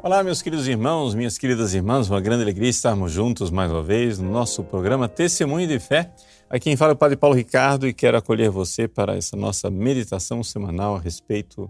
Olá, 0.00 0.22
meus 0.22 0.40
queridos 0.40 0.68
irmãos, 0.68 1.12
minhas 1.12 1.36
queridas 1.36 1.74
irmãs, 1.74 2.08
uma 2.08 2.20
grande 2.20 2.44
alegria 2.44 2.68
estarmos 2.68 3.10
juntos 3.10 3.50
mais 3.50 3.68
uma 3.68 3.82
vez 3.82 4.16
no 4.20 4.30
nosso 4.30 4.62
programa 4.62 5.08
Testemunho 5.08 5.66
de 5.66 5.80
Fé. 5.80 6.14
Aqui 6.48 6.64
quem 6.64 6.76
fala 6.76 6.92
é 6.92 6.94
o 6.94 6.96
Padre 6.96 7.16
Paulo 7.16 7.34
Ricardo 7.34 7.84
e 7.84 7.92
quero 7.92 8.16
acolher 8.16 8.48
você 8.48 8.86
para 8.86 9.16
essa 9.16 9.36
nossa 9.36 9.68
meditação 9.68 10.44
semanal 10.44 10.94
a 10.94 11.00
respeito 11.00 11.68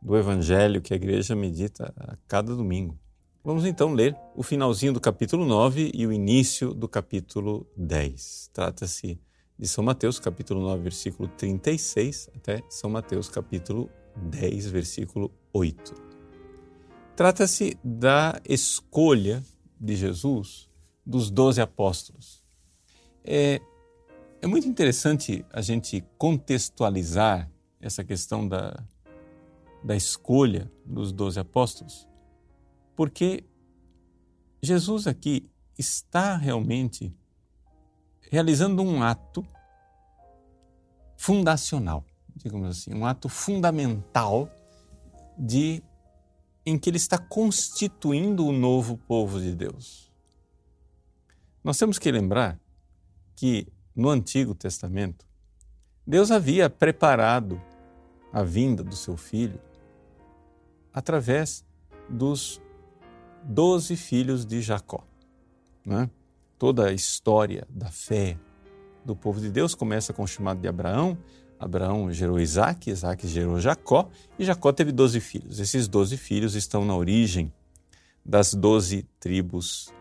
do 0.00 0.16
Evangelho 0.16 0.80
que 0.80 0.94
a 0.94 0.96
igreja 0.96 1.36
medita 1.36 1.92
a 1.98 2.16
cada 2.26 2.56
domingo. 2.56 2.98
Vamos 3.44 3.66
então 3.66 3.92
ler 3.92 4.16
o 4.34 4.42
finalzinho 4.42 4.94
do 4.94 5.00
capítulo 5.00 5.44
9 5.44 5.92
e 5.92 6.06
o 6.06 6.12
início 6.12 6.72
do 6.72 6.88
capítulo 6.88 7.66
10. 7.76 8.52
Trata-se 8.54 9.20
de 9.58 9.68
São 9.68 9.84
Mateus, 9.84 10.18
capítulo 10.18 10.62
9, 10.62 10.82
versículo 10.82 11.28
36, 11.28 12.30
até 12.34 12.62
São 12.70 12.88
Mateus, 12.88 13.28
capítulo 13.28 13.90
10, 14.16 14.66
versículo 14.70 15.30
8. 15.52 16.05
Trata-se 17.16 17.78
da 17.82 18.38
escolha 18.46 19.42
de 19.80 19.96
Jesus 19.96 20.68
dos 21.04 21.30
doze 21.30 21.62
apóstolos. 21.62 22.44
É, 23.24 23.58
é 24.42 24.46
muito 24.46 24.68
interessante 24.68 25.42
a 25.50 25.62
gente 25.62 26.04
contextualizar 26.18 27.50
essa 27.80 28.04
questão 28.04 28.46
da, 28.46 28.84
da 29.82 29.96
escolha 29.96 30.70
dos 30.84 31.10
doze 31.10 31.40
apóstolos, 31.40 32.06
porque 32.94 33.42
Jesus 34.62 35.06
aqui 35.06 35.50
está 35.78 36.36
realmente 36.36 37.16
realizando 38.30 38.82
um 38.82 39.02
ato 39.02 39.42
fundacional, 41.16 42.04
digamos 42.34 42.68
assim, 42.68 42.92
um 42.92 43.06
ato 43.06 43.26
fundamental 43.26 44.50
de 45.38 45.82
em 46.66 46.76
que 46.76 46.90
ele 46.90 46.96
está 46.96 47.16
constituindo 47.16 48.44
o 48.44 48.52
novo 48.52 48.98
povo 48.98 49.40
de 49.40 49.54
Deus. 49.54 50.10
Nós 51.62 51.78
temos 51.78 51.96
que 51.98 52.10
lembrar 52.10 52.58
que 53.36 53.68
no 53.94 54.10
Antigo 54.10 54.54
Testamento, 54.54 55.24
Deus 56.06 56.30
havia 56.30 56.68
preparado 56.68 57.60
a 58.32 58.42
vinda 58.42 58.82
do 58.82 58.94
seu 58.94 59.16
filho 59.16 59.60
através 60.92 61.64
dos 62.08 62.60
doze 63.42 63.96
filhos 63.96 64.44
de 64.44 64.60
Jacó. 64.60 65.04
Né? 65.84 66.10
Toda 66.58 66.88
a 66.88 66.92
história 66.92 67.66
da 67.70 67.86
fé 67.86 68.38
do 69.04 69.14
povo 69.14 69.40
de 69.40 69.50
Deus 69.50 69.74
começa 69.74 70.12
com 70.12 70.24
o 70.24 70.26
chamado 70.26 70.60
de 70.60 70.68
Abraão, 70.68 71.16
Abraão 71.58 72.12
gerou 72.12 72.38
Isaac, 72.38 72.90
Isaac 72.90 73.26
gerou 73.26 73.58
Jacó, 73.58 74.08
e 74.38 74.44
Jacó 74.44 74.72
teve 74.72 74.92
doze 74.92 75.20
filhos. 75.20 75.58
Esses 75.58 75.88
doze 75.88 76.16
filhos 76.16 76.54
estão 76.54 76.84
na 76.84 76.94
origem 76.94 77.52
das 78.24 78.54
doze 78.54 79.02
tribos 79.18 79.92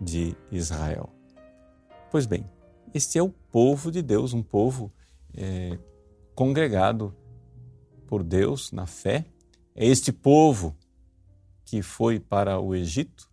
de 0.00 0.36
Israel. 0.50 1.08
Pois 2.10 2.26
bem, 2.26 2.48
este 2.92 3.18
é 3.18 3.22
o 3.22 3.28
povo 3.28 3.90
de 3.90 4.02
Deus, 4.02 4.32
um 4.32 4.42
povo 4.42 4.92
é, 5.34 5.78
congregado 6.34 7.14
por 8.06 8.22
Deus 8.22 8.70
na 8.70 8.86
fé. 8.86 9.24
É 9.74 9.86
este 9.86 10.12
povo 10.12 10.76
que 11.64 11.82
foi 11.82 12.20
para 12.20 12.60
o 12.60 12.74
Egito, 12.74 13.28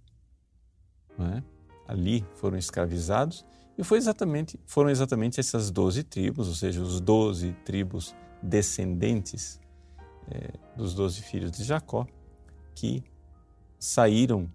é? 1.20 1.44
ali 1.88 2.26
foram 2.36 2.58
escravizados, 2.58 3.46
e 3.82 3.84
foi 3.84 3.98
exatamente, 3.98 4.60
foram 4.68 4.92
exatamente 4.92 5.40
essas 5.40 5.72
doze 5.72 6.04
tribos, 6.04 6.48
ou 6.48 6.54
seja, 6.54 6.80
os 6.80 7.02
doze 7.02 7.54
tribos 7.66 8.16
descendentes 8.40 9.60
é, 10.30 10.52
dos 10.78 10.94
doze 10.94 11.24
filhos 11.24 11.50
de 11.50 11.64
Jacó, 11.64 12.06
que 12.76 13.04
saíram, 13.80 14.48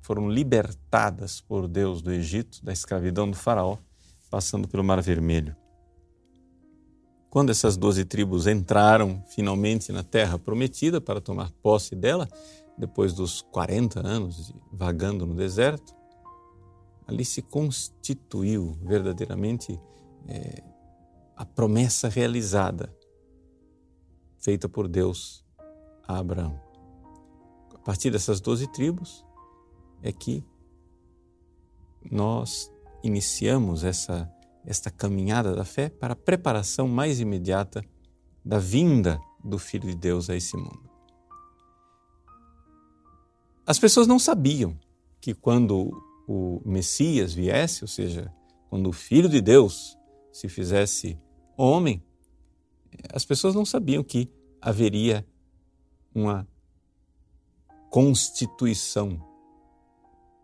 foram 0.00 0.28
libertadas 0.28 1.40
por 1.40 1.68
Deus 1.68 2.02
do 2.02 2.10
Egito, 2.10 2.58
da 2.64 2.72
escravidão 2.72 3.30
do 3.30 3.36
Faraó, 3.36 3.78
passando 4.28 4.66
pelo 4.66 4.82
Mar 4.82 5.00
Vermelho. 5.00 5.54
Quando 7.30 7.50
essas 7.50 7.76
doze 7.76 8.04
tribos 8.04 8.48
entraram 8.48 9.22
finalmente 9.28 9.92
na 9.92 10.02
terra 10.02 10.40
prometida 10.40 11.00
para 11.00 11.20
tomar 11.20 11.52
posse 11.62 11.94
dela, 11.94 12.28
depois 12.76 13.12
dos 13.12 13.42
40 13.42 14.04
anos 14.04 14.48
de 14.48 14.54
vagando 14.72 15.24
no 15.24 15.36
deserto, 15.36 16.01
ali 17.12 17.24
se 17.24 17.42
constituiu 17.42 18.76
verdadeiramente 18.82 19.78
é, 20.26 20.62
a 21.36 21.44
promessa 21.44 22.08
realizada, 22.08 22.94
feita 24.38 24.68
por 24.68 24.88
Deus 24.88 25.44
a 26.06 26.18
Abraão. 26.18 26.60
A 27.74 27.78
partir 27.78 28.10
dessas 28.10 28.40
doze 28.40 28.66
tribos 28.72 29.24
é 30.02 30.12
que 30.12 30.44
nós 32.10 32.72
iniciamos 33.02 33.84
essa, 33.84 34.32
esta 34.64 34.90
caminhada 34.90 35.54
da 35.54 35.64
fé 35.64 35.88
para 35.88 36.12
a 36.12 36.16
preparação 36.16 36.88
mais 36.88 37.20
imediata 37.20 37.84
da 38.44 38.58
vinda 38.58 39.20
do 39.44 39.58
Filho 39.58 39.88
de 39.88 39.96
Deus 39.96 40.28
a 40.30 40.36
esse 40.36 40.56
mundo. 40.56 40.90
As 43.66 43.78
pessoas 43.78 44.06
não 44.06 44.18
sabiam 44.18 44.78
que 45.20 45.34
quando 45.34 45.90
o 46.26 46.60
Messias 46.64 47.34
viesse, 47.34 47.82
ou 47.84 47.88
seja, 47.88 48.32
quando 48.68 48.88
o 48.88 48.92
Filho 48.92 49.28
de 49.28 49.40
Deus 49.40 49.98
se 50.32 50.48
fizesse 50.48 51.18
homem, 51.56 52.02
as 53.12 53.24
pessoas 53.24 53.54
não 53.54 53.64
sabiam 53.64 54.02
que 54.02 54.30
haveria 54.60 55.26
uma 56.14 56.46
constituição 57.90 59.20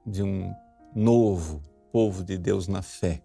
de 0.07 0.23
um 0.23 0.53
novo 0.95 1.63
povo 1.93 2.23
de 2.25 2.37
Deus 2.37 2.69
na 2.69 2.83
fé. 2.83 3.23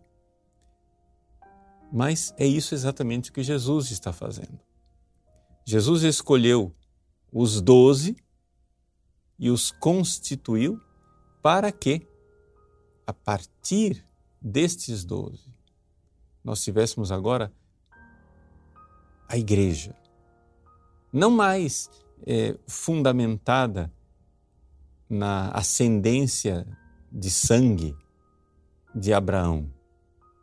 Mas 1.92 2.34
é 2.38 2.46
isso 2.46 2.74
exatamente 2.74 3.30
o 3.30 3.34
que 3.34 3.44
Jesus 3.44 3.92
está 3.92 4.12
fazendo. 4.12 4.60
Jesus 5.66 6.04
escolheu 6.04 6.74
os 7.32 7.62
doze 7.62 8.16
e 9.38 9.50
os 9.50 9.72
constituiu 9.72 10.80
para 11.42 11.72
que 11.72 12.08
a 13.06 13.14
partir 13.14 14.06
destes 14.42 15.04
doze, 15.04 15.52
nós 16.44 16.64
tivéssemos 16.64 17.12
agora 17.12 17.52
a 19.28 19.38
igreja, 19.38 19.96
não 21.12 21.32
mais 21.32 21.90
é, 22.26 22.58
fundamentada 22.68 23.92
na 25.10 25.50
ascendência 25.52 26.68
de 27.12 27.30
sangue 27.30 27.96
de 28.94 29.14
Abraão. 29.14 29.72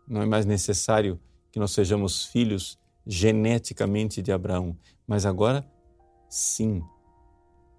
Não 0.06 0.22
é 0.22 0.26
mais 0.26 0.46
necessário 0.46 1.20
que 1.50 1.58
nós 1.58 1.72
sejamos 1.72 2.24
filhos 2.26 2.78
geneticamente 3.06 4.22
de 4.22 4.32
Abraão, 4.32 4.76
mas 5.06 5.26
agora 5.26 5.68
sim, 6.28 6.82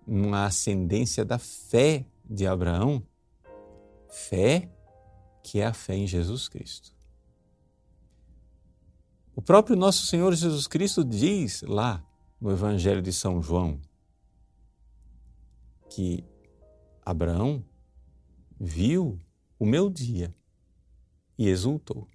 numa 0.06 0.46
ascendência 0.46 1.24
da 1.24 1.38
fé 1.38 2.06
de 2.26 2.46
Abraão, 2.46 3.04
Fé, 4.12 4.70
que 5.44 5.60
é 5.60 5.66
a 5.66 5.74
fé 5.74 5.96
em 5.96 6.08
Jesus 6.08 6.48
Cristo. 6.48 6.94
O 9.36 9.42
próprio 9.42 9.76
nosso 9.76 10.06
Senhor 10.06 10.34
Jesus 10.34 10.68
Cristo 10.68 11.04
diz 11.04 11.62
lá 11.64 12.04
no 12.40 12.52
Evangelho 12.52 13.02
de 13.02 13.14
São 13.14 13.42
João 13.42 13.80
que 15.90 16.24
Abraão 17.06 17.64
viu 18.60 19.20
o 19.60 19.66
meu 19.66 19.90
dia 19.90 20.34
e 21.38 21.48
exultou. 21.48 22.08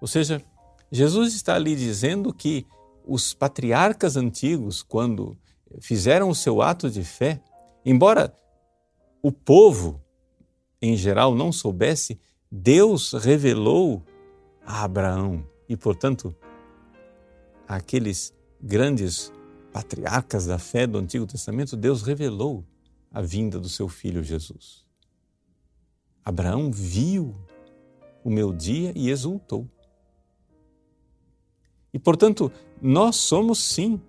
Ou 0.00 0.08
seja, 0.08 0.42
Jesus 0.90 1.34
está 1.34 1.54
ali 1.54 1.76
dizendo 1.76 2.32
que 2.32 2.66
os 3.04 3.34
patriarcas 3.34 4.16
antigos, 4.16 4.82
quando 4.82 5.36
fizeram 5.80 6.28
o 6.30 6.34
seu 6.34 6.62
ato 6.62 6.90
de 6.90 7.04
fé, 7.04 7.42
embora 7.84 8.34
o 9.22 9.30
povo 9.30 10.02
em 10.80 10.96
geral 10.96 11.34
não 11.34 11.52
soubesse, 11.52 12.18
Deus 12.50 13.12
revelou 13.12 14.02
a 14.64 14.84
Abraão 14.84 15.44
e, 15.68 15.76
portanto, 15.76 16.34
aqueles 17.66 18.32
grandes 18.60 19.32
patriarcas 19.72 20.46
da 20.46 20.58
fé 20.58 20.86
do 20.86 20.98
Antigo 20.98 21.26
Testamento, 21.26 21.76
Deus 21.76 22.02
revelou 22.02 22.64
a 23.10 23.20
vinda 23.20 23.58
do 23.58 23.68
seu 23.68 23.88
filho 23.88 24.22
Jesus. 24.22 24.86
Abraão 26.24 26.70
viu 26.70 27.34
o 28.24 28.30
meu 28.30 28.52
dia 28.52 28.92
e 28.94 29.10
exultou. 29.10 29.66
E, 31.92 31.98
portanto, 31.98 32.52
nós 32.80 33.16
somos 33.16 33.58
sim 33.58 34.00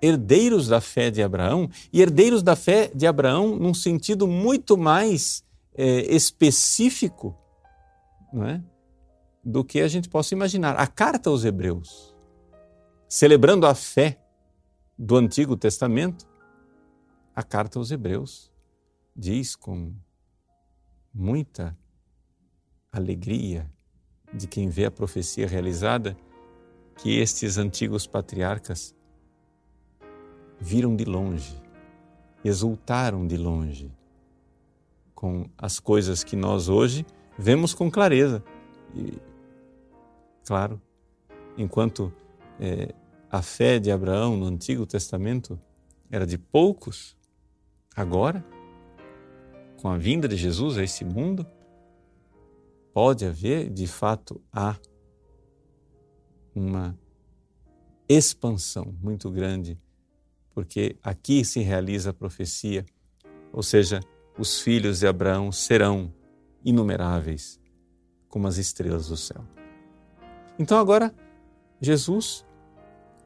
herdeiros 0.00 0.68
da 0.68 0.80
fé 0.80 1.10
de 1.10 1.22
Abraão 1.22 1.68
e 1.92 2.00
herdeiros 2.00 2.42
da 2.42 2.54
fé 2.54 2.90
de 2.94 3.06
Abraão 3.06 3.56
num 3.56 3.74
sentido 3.74 4.26
muito 4.26 4.76
mais 4.76 5.44
é, 5.74 6.14
específico 6.14 7.36
não 8.32 8.46
é? 8.46 8.62
do 9.44 9.64
que 9.64 9.80
a 9.80 9.88
gente 9.88 10.08
possa 10.08 10.34
imaginar. 10.34 10.76
A 10.76 10.86
carta 10.86 11.30
aos 11.30 11.44
Hebreus, 11.44 12.14
celebrando 13.08 13.66
a 13.66 13.74
fé 13.74 14.18
do 14.98 15.16
Antigo 15.16 15.56
Testamento, 15.56 16.26
a 17.34 17.42
carta 17.42 17.78
aos 17.78 17.90
Hebreus 17.90 18.52
diz 19.16 19.56
com 19.56 19.94
muita 21.14 21.76
alegria 22.92 23.70
de 24.32 24.46
quem 24.46 24.68
vê 24.68 24.84
a 24.84 24.90
profecia 24.90 25.46
realizada 25.46 26.16
que 26.96 27.18
estes 27.18 27.58
antigos 27.58 28.06
patriarcas 28.06 28.94
viram 30.60 30.96
de 30.96 31.04
longe, 31.04 31.60
exultaram 32.44 33.26
de 33.26 33.36
longe 33.36 33.90
com 35.14 35.46
as 35.58 35.80
coisas 35.80 36.22
que 36.22 36.36
nós 36.36 36.68
hoje 36.68 37.04
vemos 37.36 37.74
com 37.74 37.90
clareza. 37.90 38.42
E, 38.94 39.18
claro, 40.46 40.80
enquanto 41.56 42.12
é, 42.60 42.94
a 43.30 43.42
fé 43.42 43.78
de 43.78 43.90
Abraão 43.90 44.36
no 44.36 44.46
Antigo 44.46 44.86
Testamento 44.86 45.60
era 46.10 46.26
de 46.26 46.38
poucos, 46.38 47.16
agora, 47.96 48.44
com 49.80 49.88
a 49.88 49.98
vinda 49.98 50.28
de 50.28 50.36
Jesus 50.36 50.78
a 50.78 50.84
esse 50.84 51.04
mundo, 51.04 51.46
pode 52.92 53.24
haver, 53.26 53.70
de 53.70 53.86
fato, 53.86 54.40
há 54.52 54.76
uma 56.54 56.98
expansão 58.08 58.94
muito 59.00 59.30
grande, 59.30 59.78
porque 60.58 60.96
aqui 61.04 61.44
se 61.44 61.60
realiza 61.60 62.10
a 62.10 62.12
profecia, 62.12 62.84
ou 63.52 63.62
seja, 63.62 64.00
os 64.36 64.60
filhos 64.60 64.98
de 64.98 65.06
Abraão 65.06 65.52
serão 65.52 66.12
inumeráveis 66.64 67.60
como 68.28 68.48
as 68.48 68.56
estrelas 68.56 69.06
do 69.06 69.16
céu. 69.16 69.44
Então 70.58 70.76
agora 70.76 71.14
Jesus 71.80 72.44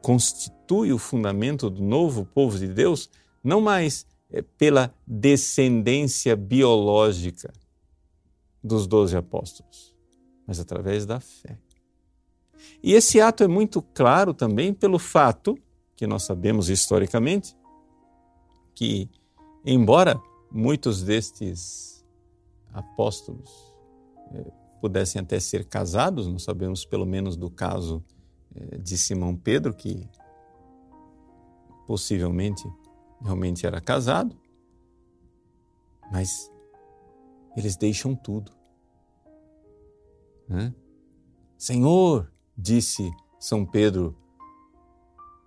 constitui 0.02 0.93
o 0.93 0.99
fundamento 0.99 1.70
do 1.70 1.82
novo 1.82 2.26
povo 2.26 2.58
de 2.58 2.69
Deus, 2.69 3.08
não 3.43 3.62
mais 3.62 4.06
eh, 4.31 4.43
pela 4.58 4.94
descendência 5.06 6.37
biológica, 6.37 7.50
dos 8.62 8.87
doze 8.87 9.17
apóstolos, 9.17 9.94
mas 10.46 10.61
através 10.61 11.06
da 11.06 11.19
fé. 11.19 11.58
E 12.82 12.93
esse 12.93 13.23
ato 13.23 13.43
é 13.43 13.49
muito 13.49 13.81
claro 13.81 14.35
também 14.35 14.75
pelo 14.75 14.99
fato, 14.99 15.56
que 15.96 16.06
nós 16.06 16.22
sabemos 16.22 16.68
historicamente, 16.68 17.56
que, 18.74 19.10
embora 19.64 20.20
muitos 20.50 21.02
destes 21.02 22.04
apóstolos 22.72 23.74
eh, 24.32 24.52
pudessem 24.80 25.20
até 25.20 25.38
ser 25.38 25.64
casados, 25.64 26.26
nós 26.26 26.42
sabemos 26.42 26.84
pelo 26.84 27.06
menos 27.06 27.36
do 27.36 27.50
caso 27.50 28.04
eh, 28.54 28.78
de 28.78 28.96
Simão 28.96 29.36
Pedro, 29.36 29.74
que 29.74 30.08
possivelmente 31.86 32.64
realmente 33.20 33.66
era 33.66 33.80
casado, 33.80 34.36
mas 36.10 36.50
eles 37.56 37.76
deixam 37.76 38.14
tudo. 38.14 38.52
Né? 40.48 40.74
Senhor, 41.56 42.32
disse 42.56 43.10
São 43.38 43.64
Pedro 43.64 44.16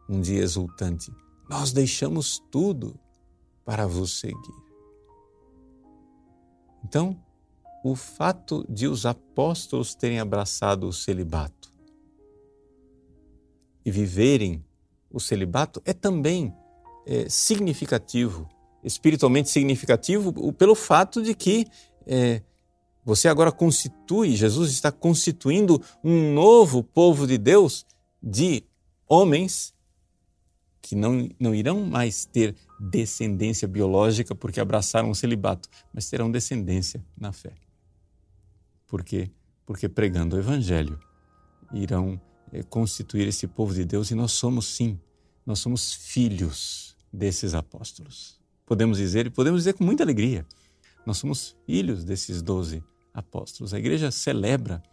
um 0.09 0.21
dia 0.21 0.41
exultante, 0.41 1.11
nós 1.49 1.71
deixamos 1.71 2.41
tudo 2.51 2.99
para 3.63 3.87
vos 3.87 4.19
seguir. 4.19 4.65
Então, 6.83 7.19
o 7.83 7.95
fato 7.95 8.65
de 8.69 8.87
os 8.87 9.05
apóstolos 9.05 9.93
terem 9.93 10.19
abraçado 10.19 10.87
o 10.87 10.93
celibato 10.93 11.71
e 13.85 13.91
viverem 13.91 14.65
o 15.11 15.19
celibato 15.19 15.81
é 15.85 15.93
também 15.93 16.53
é, 17.05 17.29
significativo, 17.29 18.49
espiritualmente 18.83 19.49
significativo, 19.49 20.51
pelo 20.53 20.73
fato 20.73 21.21
de 21.21 21.35
que 21.35 21.67
é, 22.07 22.41
você 23.03 23.27
agora 23.27 23.51
constitui, 23.51 24.35
Jesus 24.35 24.71
está 24.71 24.91
constituindo 24.91 25.79
um 26.03 26.33
novo 26.33 26.83
povo 26.83 27.27
de 27.27 27.37
Deus 27.37 27.85
de 28.21 28.63
homens 29.07 29.74
que 30.85 30.93
não, 30.95 31.27
não 31.39 31.55
irão 31.55 31.83
mais 31.83 32.25
ter 32.27 32.55
descendência 32.79 33.67
biológica 33.67 34.35
porque 34.35 34.59
abraçaram 34.59 35.09
o 35.09 35.15
celibato, 35.15 35.67
mas 35.91 36.07
terão 36.07 36.29
descendência 36.29 37.03
na 37.17 37.31
fé. 37.31 37.53
Por 38.85 39.03
quê? 39.03 39.31
Porque 39.65 39.89
pregando 39.89 40.35
o 40.35 40.39
Evangelho 40.39 40.99
irão 41.73 42.21
é, 42.51 42.61
constituir 42.61 43.27
esse 43.27 43.47
povo 43.47 43.73
de 43.73 43.83
Deus 43.83 44.11
e 44.11 44.15
nós 44.15 44.33
somos 44.33 44.67
sim, 44.67 44.99
nós 45.43 45.57
somos 45.57 45.91
filhos 45.91 46.95
desses 47.11 47.55
apóstolos. 47.55 48.39
Podemos 48.63 48.99
dizer, 48.99 49.25
e 49.25 49.31
podemos 49.31 49.61
dizer 49.61 49.73
com 49.73 49.83
muita 49.83 50.03
alegria, 50.03 50.45
nós 51.03 51.17
somos 51.17 51.57
filhos 51.65 52.03
desses 52.03 52.43
doze 52.43 52.83
apóstolos. 53.11 53.73
A 53.73 53.79
igreja 53.79 54.11
celebra 54.11 54.83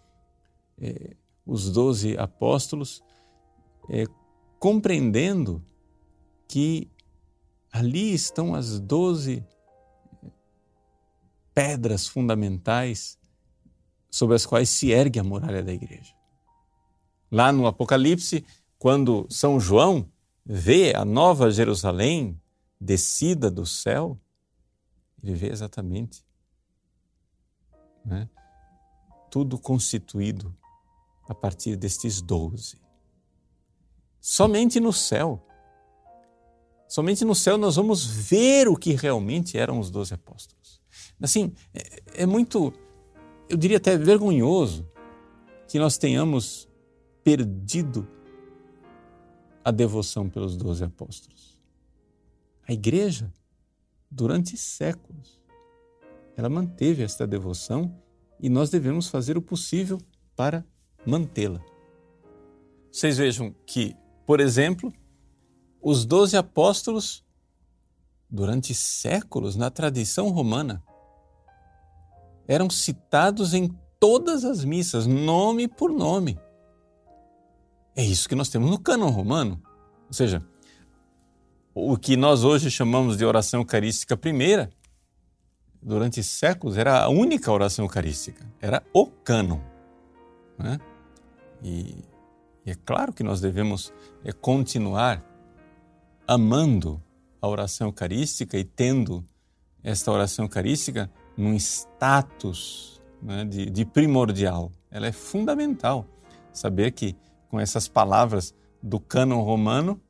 é, 0.80 1.14
os 1.44 1.70
doze 1.70 2.16
apóstolos, 2.16 3.02
é, 3.90 4.06
compreendendo 4.58 5.62
que 6.52 6.86
ali 7.72 8.12
estão 8.12 8.54
as 8.54 8.78
doze 8.78 9.42
pedras 11.54 12.06
fundamentais 12.06 13.18
sobre 14.10 14.36
as 14.36 14.44
quais 14.44 14.68
se 14.68 14.90
ergue 14.90 15.18
a 15.18 15.24
muralha 15.24 15.62
da 15.62 15.72
igreja. 15.72 16.14
Lá 17.30 17.50
no 17.50 17.66
Apocalipse, 17.66 18.44
quando 18.78 19.26
São 19.30 19.58
João 19.58 20.12
vê 20.44 20.94
a 20.94 21.06
nova 21.06 21.50
Jerusalém 21.50 22.38
descida 22.78 23.50
do 23.50 23.64
céu, 23.64 24.20
ele 25.22 25.34
vê 25.34 25.48
exatamente 25.48 26.22
né? 28.04 28.28
tudo 29.30 29.58
constituído 29.58 30.54
a 31.26 31.34
partir 31.34 31.76
destes 31.76 32.20
doze. 32.20 32.76
Somente 34.20 34.78
no 34.78 34.92
céu, 34.92 35.48
somente 36.92 37.24
no 37.24 37.34
céu 37.34 37.56
nós 37.56 37.76
vamos 37.76 38.04
ver 38.04 38.68
o 38.68 38.76
que 38.76 38.92
realmente 38.92 39.56
eram 39.56 39.80
os 39.80 39.90
doze 39.90 40.12
apóstolos. 40.12 40.78
Assim, 41.18 41.54
é, 41.72 42.22
é 42.22 42.26
muito, 42.26 42.70
eu 43.48 43.56
diria 43.56 43.78
até 43.78 43.96
vergonhoso 43.96 44.86
que 45.66 45.78
nós 45.78 45.96
tenhamos 45.96 46.68
perdido 47.24 48.06
a 49.64 49.70
devoção 49.70 50.28
pelos 50.28 50.54
doze 50.54 50.84
apóstolos. 50.84 51.58
A 52.68 52.74
igreja, 52.74 53.32
durante 54.10 54.54
séculos, 54.58 55.40
ela 56.36 56.50
manteve 56.50 57.02
esta 57.02 57.26
devoção 57.26 57.96
e 58.38 58.50
nós 58.50 58.68
devemos 58.68 59.08
fazer 59.08 59.38
o 59.38 59.42
possível 59.42 59.98
para 60.36 60.62
mantê-la. 61.06 61.64
Vocês 62.90 63.16
vejam 63.16 63.54
que, 63.64 63.96
por 64.26 64.40
exemplo, 64.40 64.92
os 65.82 66.04
doze 66.04 66.36
apóstolos, 66.36 67.24
durante 68.30 68.74
séculos, 68.74 69.56
na 69.56 69.70
tradição 69.70 70.30
romana, 70.30 70.82
eram 72.48 72.70
citados 72.70 73.52
em 73.52 73.68
todas 74.00 74.44
as 74.44 74.64
missas, 74.64 75.06
nome 75.06 75.68
por 75.68 75.92
nome. 75.92 76.38
É 77.94 78.02
isso 78.02 78.28
que 78.28 78.34
nós 78.34 78.48
temos 78.48 78.70
no 78.70 78.78
cânon 78.78 79.10
romano. 79.10 79.62
Ou 80.08 80.14
seja, 80.14 80.42
o 81.74 81.96
que 81.96 82.16
nós 82.16 82.42
hoje 82.42 82.70
chamamos 82.70 83.16
de 83.16 83.24
oração 83.24 83.60
eucarística 83.60 84.16
primeira 84.16 84.70
durante 85.82 86.22
séculos, 86.22 86.78
era 86.78 87.02
a 87.02 87.08
única 87.08 87.50
oração 87.50 87.84
eucarística, 87.84 88.46
era 88.60 88.82
o 88.94 89.06
cânon. 89.06 89.58
Né? 90.56 90.78
E, 91.62 92.04
e, 92.64 92.70
é 92.70 92.74
claro 92.74 93.12
que 93.12 93.24
nós 93.24 93.40
devemos 93.40 93.92
é, 94.24 94.32
continuar 94.32 95.24
amando 96.26 97.02
a 97.40 97.48
oração 97.48 97.88
eucarística 97.88 98.56
e 98.56 98.64
tendo 98.64 99.24
esta 99.82 100.10
oração 100.10 100.44
eucarística 100.44 101.10
num 101.36 101.54
status 101.56 103.00
né, 103.20 103.44
de, 103.44 103.70
de 103.70 103.84
primordial. 103.84 104.70
Ela 104.90 105.08
é 105.08 105.12
fundamental 105.12 106.06
saber 106.52 106.92
que 106.92 107.16
com 107.48 107.58
essas 107.58 107.88
palavras 107.88 108.54
do 108.82 108.98
cânon 108.98 109.42
romano, 109.42 110.00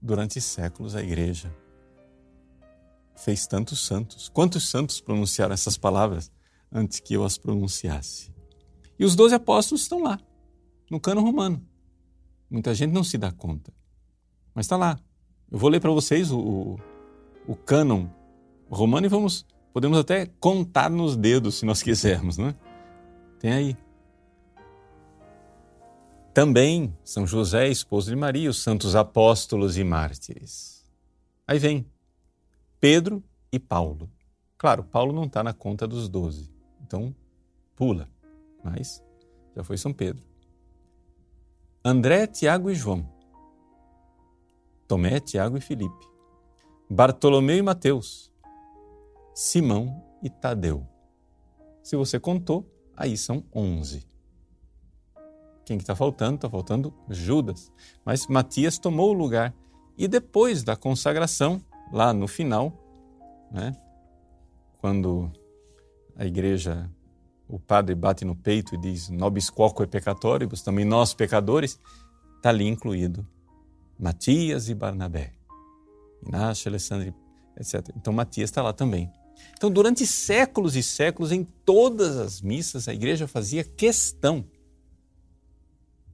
durante 0.00 0.40
séculos 0.40 0.94
a 0.94 1.02
igreja 1.02 1.54
fez 3.16 3.46
tantos 3.46 3.80
santos. 3.86 4.28
Quantos 4.28 4.68
santos 4.68 5.00
pronunciaram 5.00 5.54
essas 5.54 5.76
palavras 5.76 6.30
antes 6.70 7.00
que 7.00 7.14
eu 7.14 7.24
as 7.24 7.38
pronunciasse? 7.38 8.32
E 8.98 9.04
os 9.04 9.14
doze 9.14 9.34
apóstolos 9.34 9.82
estão 9.82 10.02
lá, 10.02 10.18
no 10.90 11.00
cano 11.00 11.20
romano. 11.20 11.64
Muita 12.50 12.74
gente 12.74 12.92
não 12.92 13.02
se 13.02 13.16
dá 13.16 13.32
conta, 13.32 13.72
mas 14.54 14.66
está 14.66 14.76
lá. 14.76 14.98
Eu 15.50 15.58
vou 15.58 15.70
ler 15.70 15.80
para 15.80 15.90
vocês 15.90 16.30
o, 16.30 16.38
o, 16.38 16.80
o 17.46 17.56
cânon 17.56 18.06
romano 18.70 19.06
e 19.06 19.08
vamos, 19.08 19.46
podemos 19.72 19.98
até 19.98 20.26
contar 20.40 20.90
nos 20.90 21.16
dedos 21.16 21.56
se 21.56 21.66
nós 21.66 21.82
quisermos, 21.82 22.38
né? 22.38 22.54
Tem 23.38 23.52
aí. 23.52 23.76
Também 26.32 26.96
São 27.04 27.26
José, 27.26 27.68
esposo 27.68 28.08
de 28.08 28.16
Maria, 28.16 28.48
os 28.48 28.62
santos 28.62 28.96
apóstolos 28.96 29.76
e 29.76 29.84
mártires. 29.84 30.86
Aí 31.46 31.58
vem 31.58 31.84
Pedro 32.80 33.22
e 33.52 33.58
Paulo. 33.58 34.10
Claro, 34.56 34.84
Paulo 34.84 35.12
não 35.12 35.24
está 35.24 35.42
na 35.42 35.52
conta 35.52 35.86
dos 35.86 36.08
doze, 36.08 36.50
então 36.80 37.14
pula, 37.76 38.08
mas 38.64 39.02
já 39.54 39.62
foi 39.62 39.76
São 39.76 39.92
Pedro. 39.92 40.24
André, 41.84 42.26
Tiago 42.26 42.70
e 42.70 42.74
João. 42.74 43.11
Tomé, 44.92 45.20
Tiago 45.20 45.56
e 45.56 45.60
Filipe. 45.62 46.06
Bartolomeu 46.86 47.56
e 47.56 47.62
Mateus. 47.62 48.30
Simão 49.32 50.04
e 50.22 50.28
Tadeu. 50.28 50.86
Se 51.82 51.96
você 51.96 52.20
contou, 52.20 52.70
aí 52.94 53.16
são 53.16 53.42
onze. 53.54 54.06
Quem 55.64 55.78
que 55.78 55.82
está 55.82 55.96
faltando? 55.96 56.34
Está 56.34 56.50
faltando 56.50 56.92
Judas. 57.08 57.72
Mas 58.04 58.26
Matias 58.26 58.76
tomou 58.76 59.08
o 59.08 59.14
lugar. 59.14 59.54
E 59.96 60.06
depois 60.06 60.62
da 60.62 60.76
consagração, 60.76 61.64
lá 61.90 62.12
no 62.12 62.28
final, 62.28 62.70
né, 63.50 63.74
quando 64.76 65.32
a 66.14 66.26
igreja, 66.26 66.90
o 67.48 67.58
padre 67.58 67.94
bate 67.94 68.26
no 68.26 68.36
peito 68.36 68.74
e 68.74 68.78
diz 68.78 69.08
nobis 69.08 69.48
quoque 69.48 69.86
peccatoribus, 69.86 70.60
também 70.60 70.84
nós 70.84 71.14
pecadores, 71.14 71.80
está 72.36 72.50
ali 72.50 72.68
incluído 72.68 73.26
Matias 74.02 74.68
e 74.68 74.74
Barnabé, 74.74 75.32
Inácio, 76.26 76.68
Alessandro, 76.68 77.14
etc. 77.56 77.88
Então 77.96 78.12
Matias 78.12 78.50
está 78.50 78.60
lá 78.60 78.72
também. 78.72 79.08
Então, 79.54 79.70
durante 79.70 80.04
séculos 80.04 80.74
e 80.74 80.82
séculos, 80.82 81.30
em 81.30 81.44
todas 81.44 82.16
as 82.16 82.40
missas, 82.40 82.88
a 82.88 82.94
igreja 82.94 83.28
fazia 83.28 83.62
questão 83.62 84.44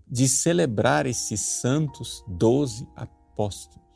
de 0.07 0.29
celebrar 0.29 1.07
esses 1.07 1.41
santos 1.41 2.23
doze 2.29 2.87
apóstolos. 2.95 3.89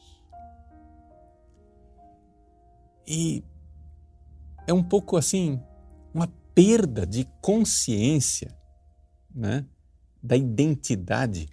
E 3.07 3.45
é 4.67 4.73
um 4.73 4.83
pouco 4.83 5.19
assim, 5.19 5.61
uma 6.15 6.29
perda 6.55 7.07
de 7.07 7.29
consciência 7.43 8.57
né, 9.35 9.67
da 10.23 10.37
identidade 10.37 11.49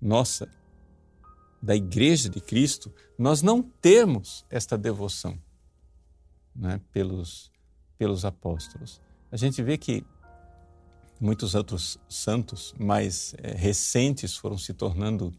nossa, 0.00 0.48
da 1.62 1.76
Igreja 1.76 2.28
de 2.28 2.40
Cristo, 2.40 2.92
nós 3.18 3.42
não 3.42 3.62
termos 3.62 4.44
esta 4.48 4.78
devoção 4.78 5.38
né, 6.54 6.80
pelos, 6.92 7.50
pelos 7.98 8.24
apóstolos. 8.24 9.00
A 9.30 9.36
gente 9.36 9.62
vê 9.62 9.76
que 9.76 10.04
muitos 11.20 11.54
outros 11.54 11.98
santos 12.08 12.74
mais 12.78 13.34
é, 13.38 13.52
recentes 13.52 14.34
foram 14.36 14.56
se 14.56 14.72
tornando 14.72 15.32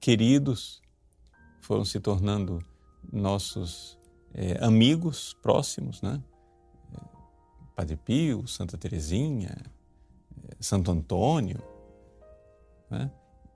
queridos, 0.00 0.80
foram 1.60 1.84
se 1.84 1.98
tornando 1.98 2.64
nossos 3.12 3.98
é, 4.32 4.64
amigos 4.64 5.34
próximos, 5.42 6.00
né? 6.02 6.22
Padre 7.74 7.96
Pio, 7.96 8.46
Santa 8.48 8.76
Teresinha, 8.76 9.56
Santo 10.58 10.90
Antônio, 10.90 11.62
né? 12.90 13.08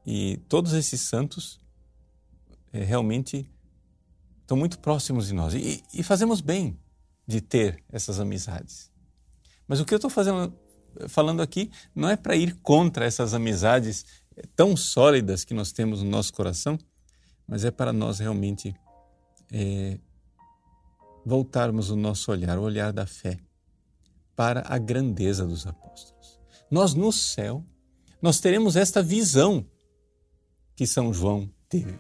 e 0.06 0.37
todos 0.49 0.75
esses 0.75 1.00
santos 1.00 1.59
é, 2.73 2.83
realmente 2.83 3.50
estão 4.41 4.57
muito 4.57 4.79
próximos 4.79 5.26
de 5.26 5.35
nós 5.35 5.55
e, 5.55 5.83
e 5.93 6.02
fazemos 6.02 6.41
bem 6.41 6.79
de 7.26 7.41
ter 7.41 7.83
essas 7.91 8.19
amizades. 8.19 8.91
Mas 9.67 9.81
o 9.81 9.85
que 9.85 9.95
eu 9.95 9.97
estou 9.97 10.11
falando 11.09 11.41
aqui 11.41 11.71
não 11.95 12.09
é 12.09 12.17
para 12.17 12.37
ir 12.37 12.57
contra 12.57 13.05
essas 13.05 13.35
amizades 13.35 14.05
tão 14.57 14.76
sólidas 14.76 15.45
que 15.45 15.55
nós 15.55 15.73
temos 15.73 16.02
no 16.02 16.11
nosso 16.11 16.33
coração, 16.33 16.79
mas 17.47 17.64
é 17.64 17.71
para 17.71 17.93
nós 17.93 18.19
realmente 18.19 18.75
é, 19.50 19.99
voltarmos 21.25 21.91
o 21.91 21.97
nosso 21.97 22.31
olhar, 22.31 22.59
o 22.59 22.62
olhar 22.62 22.93
da 22.93 23.07
fé, 23.07 23.38
para 24.35 24.64
a 24.67 24.79
grandeza 24.79 25.47
dos 25.47 25.67
apóstolos. 25.67 26.41
Nós 26.71 26.95
no 26.95 27.12
céu, 27.12 27.64
nós 28.21 28.41
teremos 28.41 28.76
esta 28.76 29.02
visão 29.02 29.64
que 30.75 30.87
São 30.87 31.12
João 31.12 31.50
teve. 31.69 31.99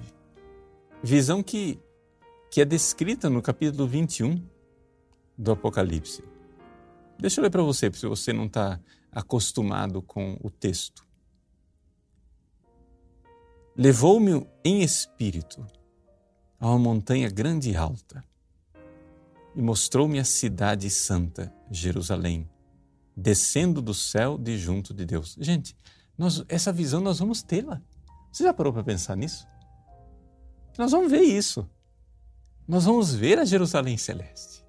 Visão 1.02 1.42
que, 1.42 1.80
que 2.48 2.60
é 2.60 2.64
descrita 2.64 3.28
no 3.28 3.42
capítulo 3.42 3.88
21 3.88 4.40
do 5.36 5.50
Apocalipse. 5.50 6.22
Deixa 7.18 7.40
eu 7.40 7.42
ler 7.42 7.50
para 7.50 7.62
você, 7.62 7.90
se 7.92 8.06
você 8.06 8.32
não 8.32 8.46
está 8.46 8.80
acostumado 9.10 10.00
com 10.00 10.38
o 10.40 10.48
texto. 10.48 11.04
Levou-me 13.76 14.46
em 14.64 14.82
espírito 14.82 15.66
a 16.60 16.68
uma 16.68 16.78
montanha 16.78 17.28
grande 17.28 17.70
e 17.70 17.76
alta 17.76 18.24
e 19.56 19.60
mostrou-me 19.60 20.20
a 20.20 20.24
cidade 20.24 20.88
santa, 20.88 21.52
Jerusalém, 21.68 22.48
descendo 23.16 23.82
do 23.82 23.92
céu 23.92 24.38
de 24.38 24.56
junto 24.56 24.94
de 24.94 25.04
Deus. 25.04 25.36
Gente, 25.40 25.74
nós, 26.16 26.44
essa 26.48 26.72
visão 26.72 27.00
nós 27.00 27.18
vamos 27.18 27.42
tê-la. 27.42 27.82
Você 28.30 28.44
já 28.44 28.54
parou 28.54 28.72
para 28.72 28.84
pensar 28.84 29.16
nisso? 29.16 29.50
Nós 30.78 30.90
vamos 30.92 31.10
ver 31.10 31.22
isso. 31.22 31.68
Nós 32.66 32.84
vamos 32.84 33.14
ver 33.14 33.38
a 33.38 33.44
Jerusalém 33.44 33.96
celeste. 33.96 34.64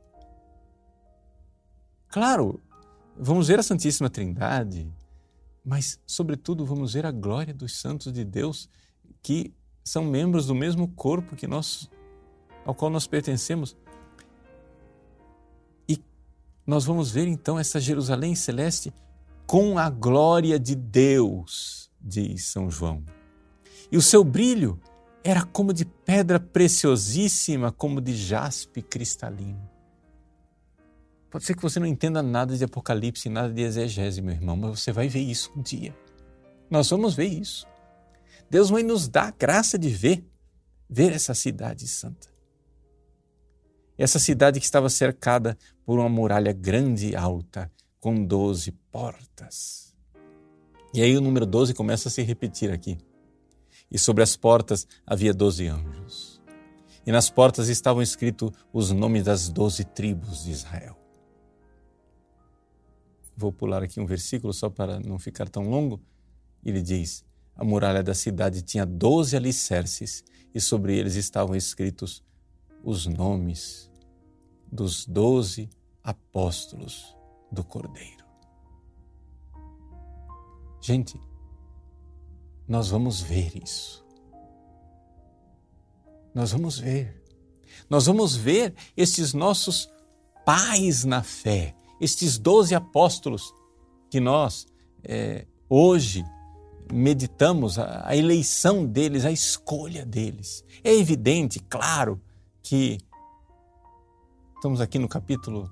Claro, 2.10 2.62
vamos 3.18 3.48
ver 3.48 3.60
a 3.60 3.64
Santíssima 3.64 4.10
Trindade, 4.10 4.92
mas, 5.66 6.00
sobretudo, 6.06 6.66
vamos 6.66 6.94
ver 6.94 7.06
a 7.06 7.12
glória 7.12 7.54
dos 7.54 7.80
santos 7.80 8.12
de 8.12 8.26
Deus 8.26 8.70
que 9.22 9.54
são 9.84 10.04
membros 10.04 10.48
do 10.48 10.56
mesmo 10.56 10.88
corpo 10.90 11.36
que 11.36 11.48
nós, 11.48 11.90
ao 12.66 12.76
qual 12.76 12.92
nós 12.92 13.08
pertencemos. 13.08 13.76
E 15.88 15.98
nós 16.68 16.86
vamos 16.86 17.10
ver 17.12 17.28
então 17.28 17.58
essa 17.58 17.80
Jerusalém 17.80 18.36
celeste 18.36 18.94
com 19.46 19.78
a 19.78 19.90
glória 19.90 20.60
de 20.60 20.76
Deus, 20.76 21.90
diz 22.02 22.46
São 22.46 22.70
João. 22.70 23.04
E 23.92 23.98
o 23.98 24.02
seu 24.02 24.24
brilho 24.24 24.80
era 25.24 25.44
como 25.44 25.74
de 25.74 25.86
pedra 25.86 26.39
preciosíssima, 26.39 27.72
como 27.72 28.01
de 28.01 28.15
jaspe 28.15 28.82
cristalino. 28.82 29.70
Pode 31.30 31.46
ser 31.46 31.56
que 31.56 31.62
você 31.62 31.80
não 31.80 31.88
entenda 31.88 32.22
nada 32.22 32.56
de 32.56 32.63
Apocalipse, 32.63 33.30
nada 33.30 33.51
de 33.51 33.62
exegese, 33.62 34.22
meu 34.22 34.36
irmão, 34.36 34.56
mas 34.58 34.82
você 34.82 34.92
vai 34.92 35.08
ver 35.08 35.22
isso 35.22 35.51
um 35.56 35.62
dia. 35.62 35.96
Nós 36.70 36.89
vamos 36.89 37.15
ver 37.15 37.25
isso. 37.25 37.65
Deus 38.50 38.70
vai 38.70 38.84
nos 38.84 39.08
dar 39.08 39.30
a 39.30 39.32
graça 39.32 39.80
de 39.80 39.89
ver, 39.89 40.24
ver 40.89 41.12
essa 41.12 41.34
cidade 41.34 41.88
santa. 41.88 42.27
Essa 43.98 44.20
cidade 44.20 44.60
que 44.60 44.65
estava 44.65 44.89
cercada 44.89 45.58
por 45.86 45.98
uma 45.98 46.10
muralha 46.10 46.51
grande 46.51 47.10
e 47.12 47.15
alta, 47.15 47.72
com 48.00 48.24
doze 48.24 48.72
portas. 48.92 49.96
E 50.94 51.01
aí 51.01 51.18
o 51.18 51.22
número 51.22 51.46
12 51.46 51.74
começa 51.74 52.10
a 52.10 52.12
se 52.12 52.22
repetir 52.22 52.72
aqui. 52.72 52.98
E 53.92 54.00
sobre 54.00 54.24
as 54.24 54.36
portas 54.36 54.88
havia 55.06 55.34
doze 55.34 55.68
anjos. 55.68 56.42
E 57.06 57.12
nas 57.12 57.30
portas 57.30 57.68
estavam 57.68 58.02
escritos 58.02 58.52
os 58.72 58.92
nomes 58.92 59.24
das 59.24 59.50
doze 59.50 59.84
tribos 59.84 60.46
de 60.46 60.52
Israel. 60.52 60.98
Vou 63.36 63.52
pular 63.52 63.84
aqui 63.84 64.00
um 64.00 64.06
versículo 64.06 64.54
só 64.54 64.70
para 64.70 65.00
não 65.00 65.20
ficar 65.20 65.50
tão 65.50 65.70
longo. 65.70 66.02
Ele 66.63 66.82
diz: 66.82 67.25
A 67.56 67.63
muralha 67.63 68.04
da 68.04 68.13
cidade 68.13 68.62
tinha 68.62 68.86
doze 68.86 69.36
alicerces 69.36 70.24
e 70.54 70.62
sobre 70.62 70.98
eles 70.98 71.16
estavam 71.16 71.56
escritos 71.56 72.24
os 72.84 73.06
nomes 73.06 73.90
dos 74.72 75.06
doze 75.06 75.70
apóstolos 76.04 77.16
do 77.52 77.63
Cordeiro. 77.63 78.24
Gente, 80.82 81.20
nós 82.74 82.89
vamos 82.89 83.22
ver 83.22 83.51
isso. 83.63 84.03
Nós 86.34 86.51
vamos 86.51 86.80
ver. 86.80 87.24
Nós 87.88 88.08
vamos 88.08 88.36
ver 88.36 88.74
esses 88.98 89.32
nossos 89.32 89.88
pais 90.44 91.03
na 91.03 91.22
fé, 91.22 91.75
estes 92.01 92.39
doze 92.39 92.74
apóstolos 92.74 93.53
que 94.10 94.20
nós 94.20 94.65
é, 95.03 95.46
hoje 95.70 96.25
meditamos, 96.92 97.77
a, 97.77 98.08
a 98.08 98.18
eleição 98.18 98.88
deles, 98.88 99.24
a 99.24 99.32
escolha 99.32 100.03
deles. 100.03 100.65
É 100.84 100.96
evidente, 100.96 101.60
claro, 101.60 102.20
que 102.63 102.98
estamos 104.56 104.82
aqui 104.82 104.98
no 104.98 105.08
capítulo 105.08 105.70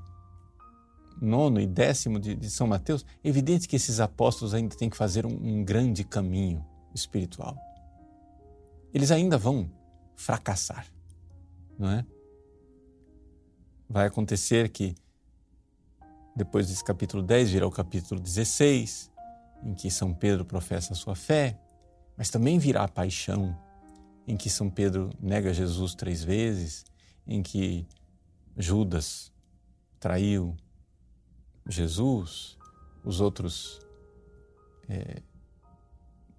nono 1.19 1.59
e 1.59 1.65
décimo 1.65 2.19
de, 2.19 2.35
de, 2.35 2.51
São 2.51 2.67
Mateus, 2.67 3.03
é 3.23 3.27
evidente 3.27 3.67
que 3.67 3.75
esses 3.75 3.99
apóstolos 3.99 4.53
ainda 4.53 4.75
têm 4.75 4.89
que 4.89 4.97
fazer 4.97 5.25
um, 5.25 5.31
um 5.31 5.63
grande 5.63 6.03
caminho 6.03 6.63
espiritual. 6.93 7.57
Eles 8.93 9.11
ainda 9.11 9.37
vão 9.37 9.71
fracassar, 10.15 10.85
não 11.77 11.89
é? 11.89 12.05
Vai 13.89 14.07
acontecer 14.07 14.69
que 14.69 14.95
depois 16.35 16.67
desse 16.67 16.83
capítulo 16.83 17.21
10 17.23 17.51
virá 17.51 17.67
o 17.67 17.71
capítulo 17.71 18.19
16, 18.19 19.11
em 19.63 19.73
que 19.73 19.89
São 19.91 20.13
Pedro 20.13 20.45
professa 20.45 20.93
a 20.93 20.95
sua 20.95 21.15
fé, 21.15 21.59
mas 22.17 22.29
também 22.29 22.57
virá 22.57 22.83
a 22.83 22.87
paixão, 22.87 23.57
em 24.27 24.37
que 24.37 24.49
São 24.49 24.69
Pedro 24.69 25.09
nega 25.19 25.53
Jesus 25.53 25.93
três 25.93 26.23
vezes, 26.23 26.85
em 27.27 27.41
que 27.41 27.87
Judas 28.57 29.31
traiu 29.99 30.55
Jesus, 31.67 32.57
os 33.03 33.21
outros 33.21 33.79
é, 34.87 35.21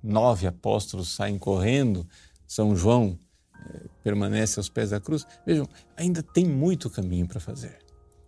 nove 0.02 0.46
apóstolos 0.46 1.14
saem 1.14 1.38
correndo, 1.38 2.06
São 2.46 2.74
João 2.74 3.18
é, 3.54 3.86
permanece 4.02 4.58
aos 4.58 4.68
pés 4.68 4.90
da 4.90 5.00
cruz. 5.00 5.26
Vejam, 5.46 5.68
ainda 5.96 6.22
tem 6.22 6.44
muito 6.44 6.90
caminho 6.90 7.26
para 7.26 7.40
fazer. 7.40 7.78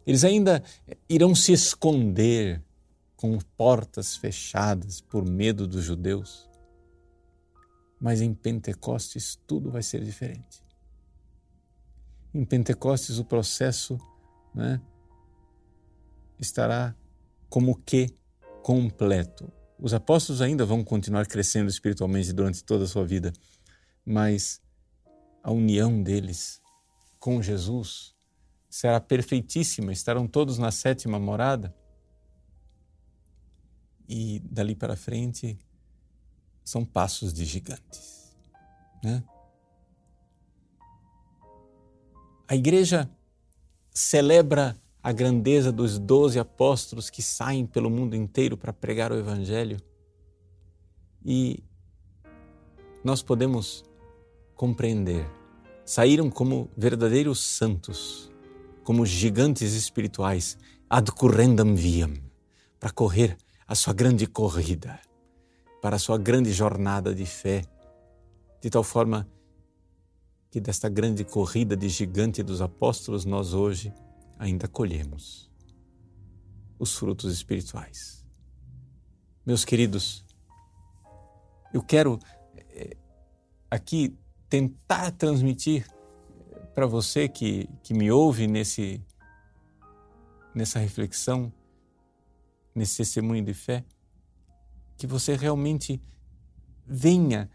Eles 0.06 0.24
ainda 0.24 0.62
irão 1.08 1.34
se 1.34 1.52
esconder 1.52 2.62
com 3.16 3.38
portas 3.56 4.16
fechadas 4.16 5.00
por 5.00 5.24
medo 5.24 5.66
dos 5.66 5.82
judeus. 5.82 6.48
Mas 7.98 8.20
em 8.20 8.34
Pentecostes 8.34 9.40
tudo 9.46 9.70
vai 9.70 9.82
ser 9.82 10.04
diferente. 10.04 10.62
Em 12.34 12.44
Pentecostes 12.44 13.18
o 13.18 13.24
processo 13.24 13.98
né, 14.54 14.80
estará 16.38 16.94
como 17.48 17.76
que 17.76 18.14
completo. 18.62 19.50
Os 19.78 19.92
apóstolos 19.92 20.40
ainda 20.40 20.64
vão 20.64 20.84
continuar 20.84 21.26
crescendo 21.26 21.68
espiritualmente 21.68 22.32
durante 22.32 22.62
toda 22.62 22.84
a 22.84 22.88
sua 22.88 23.04
vida, 23.04 23.32
mas 24.04 24.60
a 25.42 25.50
união 25.50 26.02
deles 26.02 26.60
com 27.18 27.42
Jesus 27.42 28.14
será 28.68 29.00
perfeitíssima, 29.00 29.92
estarão 29.92 30.26
todos 30.26 30.58
na 30.58 30.70
sétima 30.70 31.18
morada. 31.18 31.74
E 34.08 34.40
dali 34.40 34.74
para 34.74 34.96
frente 34.96 35.58
são 36.64 36.84
passos 36.84 37.32
de 37.32 37.44
gigantes. 37.44 38.34
Né? 39.02 39.22
A 42.46 42.54
igreja 42.54 43.10
celebra 43.90 44.76
a 45.04 45.12
grandeza 45.12 45.70
dos 45.70 45.98
doze 45.98 46.38
apóstolos 46.38 47.10
que 47.10 47.20
saem 47.20 47.66
pelo 47.66 47.90
mundo 47.90 48.16
inteiro 48.16 48.56
para 48.56 48.72
pregar 48.72 49.12
o 49.12 49.18
Evangelho. 49.18 49.76
E 51.22 51.62
nós 53.04 53.22
podemos 53.22 53.84
compreender. 54.54 55.28
Saíram 55.84 56.30
como 56.30 56.70
verdadeiros 56.74 57.44
santos, 57.44 58.32
como 58.82 59.04
gigantes 59.04 59.74
espirituais, 59.74 60.56
ad 60.88 61.10
currendam 61.10 61.74
viam, 61.74 62.14
para 62.80 62.90
correr 62.90 63.36
a 63.68 63.74
sua 63.74 63.92
grande 63.92 64.26
corrida, 64.26 64.98
para 65.82 65.96
a 65.96 65.98
sua 65.98 66.16
grande 66.16 66.50
jornada 66.50 67.14
de 67.14 67.26
fé, 67.26 67.62
de 68.58 68.70
tal 68.70 68.82
forma 68.82 69.28
que 70.50 70.60
desta 70.60 70.88
grande 70.88 71.24
corrida 71.24 71.76
de 71.76 71.90
gigante 71.90 72.42
dos 72.42 72.62
apóstolos 72.62 73.26
nós 73.26 73.52
hoje 73.52 73.92
ainda 74.38 74.68
colhemos 74.68 75.50
os 76.78 76.94
frutos 76.96 77.32
espirituais. 77.32 78.24
Meus 79.46 79.64
queridos, 79.64 80.24
eu 81.72 81.82
quero 81.82 82.18
eh, 82.56 82.96
aqui 83.70 84.16
tentar 84.48 85.10
transmitir 85.12 85.86
eh, 86.50 86.60
para 86.74 86.86
você 86.86 87.28
que, 87.28 87.68
que 87.82 87.92
me 87.94 88.10
ouve 88.10 88.46
nesse, 88.46 89.04
nessa 90.54 90.78
reflexão, 90.78 91.52
nesse 92.74 92.98
testemunho 92.98 93.44
de 93.44 93.54
fé, 93.54 93.84
que 94.96 95.06
você 95.06 95.36
realmente 95.36 96.00
venha 96.86 97.50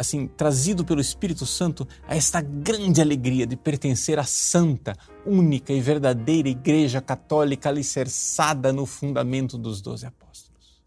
assim, 0.00 0.26
trazido 0.26 0.82
pelo 0.82 1.02
Espírito 1.02 1.44
Santo 1.44 1.86
a 2.08 2.16
esta 2.16 2.40
grande 2.40 3.02
alegria 3.02 3.46
de 3.46 3.54
pertencer 3.54 4.18
à 4.18 4.24
santa, 4.24 4.96
única 5.26 5.74
e 5.74 5.80
verdadeira 5.80 6.48
Igreja 6.48 7.02
Católica 7.02 7.68
alicerçada 7.68 8.72
no 8.72 8.86
fundamento 8.86 9.58
dos 9.58 9.82
doze 9.82 10.06
apóstolos. 10.06 10.80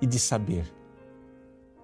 E 0.00 0.06
de 0.06 0.20
saber, 0.20 0.72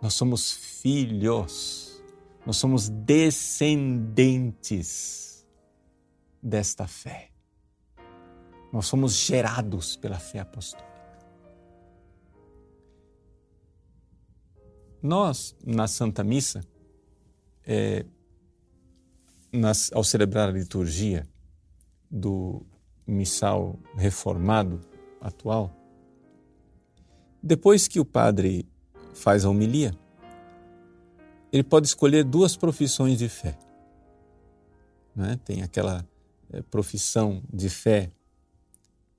nós 0.01 0.15
somos 0.15 0.53
filhos, 0.53 2.01
nós 2.47 2.57
somos 2.57 2.89
descendentes 2.89 5.45
desta 6.41 6.87
fé. 6.87 7.33
Nós 8.73 8.87
somos 8.87 9.17
gerados 9.17 9.97
pela 9.97 10.21
fé 10.21 10.39
apostólica. 10.39 10.94
Nós, 15.05 15.55
na 15.63 15.87
Santa 15.87 16.25
Missa, 16.25 16.63
é, 17.63 18.07
nas, 19.53 19.93
ao 19.93 20.03
celebrar 20.03 20.49
a 20.49 20.53
liturgia 20.53 21.29
do 22.11 22.65
missal 23.07 23.79
reformado 23.99 24.81
atual, 25.21 25.71
depois 27.43 27.87
que 27.87 28.01
o 28.01 28.05
padre 28.05 28.67
faz 29.13 29.45
a 29.45 29.51
homilia, 29.51 29.95
ele 31.53 31.63
pode 31.63 31.87
escolher 31.87 32.25
duas 32.25 32.57
profissões 32.57 33.19
de 33.19 33.29
fé. 33.29 33.59
Né? 35.15 35.39
Tem 35.45 35.61
aquela 35.61 36.03
é, 36.51 36.63
profissão 36.63 37.43
de 37.53 37.69
fé 37.69 38.11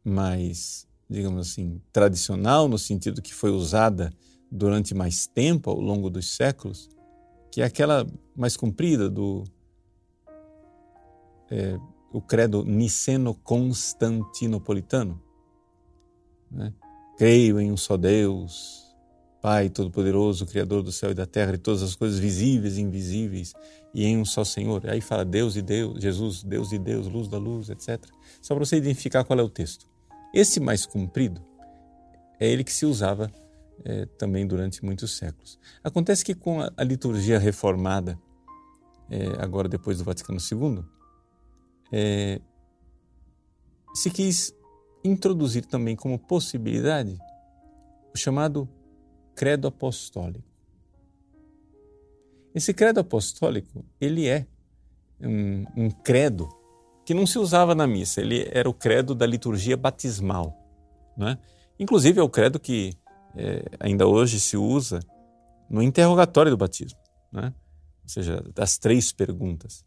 mais, 0.03 0.87
digamos 1.07 1.47
assim, 1.47 1.79
tradicional, 1.93 2.67
no 2.67 2.79
sentido 2.79 3.21
que 3.21 3.35
foi 3.35 3.51
usada 3.51 4.11
durante 4.55 4.95
mais 4.95 5.27
tempo, 5.27 5.69
ao 5.69 5.79
longo 5.79 6.09
dos 6.09 6.35
séculos, 6.35 6.89
que 7.51 7.61
é 7.61 7.65
aquela 7.65 8.07
mais 8.35 8.57
comprida 8.57 9.07
do 9.09 9.43
é, 11.51 11.77
o 12.11 12.19
credo 12.21 12.63
niceno-constantinopolitano. 12.63 15.21
Né? 16.49 16.73
Creio 17.17 17.59
em 17.59 17.71
um 17.71 17.77
só 17.77 17.97
Deus, 17.97 18.83
Pai 19.41 19.69
Todo-Poderoso, 19.69 20.45
Criador 20.45 20.81
do 20.81 20.91
céu 20.91 21.11
e 21.11 21.13
da 21.13 21.25
terra 21.25 21.53
e 21.53 21.57
todas 21.57 21.83
as 21.83 21.95
coisas 21.95 22.17
visíveis 22.17 22.77
e 22.77 22.81
invisíveis, 22.81 23.53
e 23.93 24.05
em 24.05 24.17
um 24.17 24.25
só 24.25 24.43
Senhor. 24.43 24.89
Aí 24.89 25.01
fala 25.01 25.23
Deus 25.23 25.55
e 25.55 25.61
Deus, 25.61 26.01
Jesus, 26.01 26.43
Deus 26.43 26.71
e 26.71 26.79
Deus, 26.79 27.07
luz 27.07 27.27
da 27.27 27.37
luz, 27.37 27.69
etc. 27.69 28.03
Só 28.41 28.55
para 28.55 28.65
você 28.65 28.77
identificar 28.77 29.23
qual 29.23 29.39
é 29.39 29.43
o 29.43 29.49
texto. 29.49 29.87
Esse 30.33 30.59
mais 30.59 30.85
comprido 30.85 31.41
é 32.39 32.49
ele 32.49 32.63
que 32.63 32.73
se 32.73 32.85
usava 32.85 33.31
é, 33.85 34.05
também 34.17 34.47
durante 34.47 34.83
muitos 34.83 35.15
séculos. 35.15 35.59
Acontece 35.83 36.25
que 36.25 36.33
com 36.33 36.59
a, 36.59 36.71
a 36.75 36.83
liturgia 36.83 37.37
reformada, 37.37 38.19
é, 39.09 39.27
agora 39.37 39.69
depois 39.69 39.99
do 39.99 40.03
Vaticano 40.03 40.39
II, 40.39 40.83
é, 41.91 42.41
se 43.93 44.09
quis 44.09 44.53
introduzir 45.03 45.65
também 45.65 45.95
como 45.95 46.17
possibilidade 46.17 47.15
o 48.13 48.17
chamado 48.17 48.67
credo 49.35 49.67
apostólico. 49.67 50.43
Esse 52.55 52.73
credo 52.73 53.01
apostólico, 53.01 53.85
ele 54.01 54.27
é 54.27 54.47
um, 55.21 55.65
um 55.77 55.91
credo 55.91 56.49
que 57.05 57.13
não 57.13 57.27
se 57.27 57.37
usava 57.37 57.75
na 57.75 57.85
missa, 57.85 58.19
ele 58.19 58.49
era 58.51 58.67
o 58.67 58.73
credo 58.73 59.13
da 59.13 59.27
liturgia 59.27 59.77
batismal. 59.77 60.57
Né? 61.15 61.37
Inclusive 61.77 62.19
é 62.19 62.23
o 62.23 62.29
credo 62.29 62.59
que 62.59 62.93
é, 63.35 63.65
ainda 63.79 64.07
hoje 64.07 64.39
se 64.39 64.57
usa 64.57 64.99
no 65.69 65.81
interrogatório 65.81 66.51
do 66.51 66.57
batismo, 66.57 66.99
né? 67.31 67.53
ou 68.03 68.09
seja, 68.09 68.41
das 68.53 68.77
três 68.77 69.11
perguntas. 69.11 69.83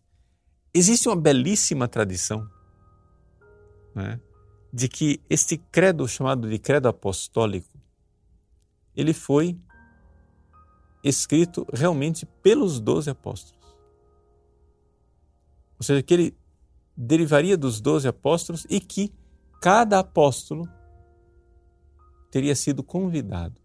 Existe 0.75 1.09
uma 1.09 1.17
belíssima 1.17 1.89
tradição 1.89 2.49
né, 3.95 4.21
de 4.73 4.89
que 4.89 5.21
este 5.31 5.57
credo 5.57 6.07
chamado 6.07 6.49
de 6.49 6.59
credo 6.59 6.89
apostólico, 6.89 7.79
ele 8.95 9.13
foi 9.13 9.59
escrito 11.03 11.67
realmente 11.73 12.27
pelos 12.43 12.81
doze 12.81 13.09
apóstolos. 13.09 13.59
Ou 15.79 15.85
seja, 15.85 16.03
que 16.03 16.13
ele 16.13 16.37
derivaria 16.97 17.57
dos 17.57 17.81
doze 17.81 18.09
apóstolos 18.09 18.67
e 18.69 18.81
que 18.81 19.15
cada 19.61 20.01
apóstolo 20.01 20.69
teria 22.31 22.55
sido 22.55 22.83
convidado 22.83 23.61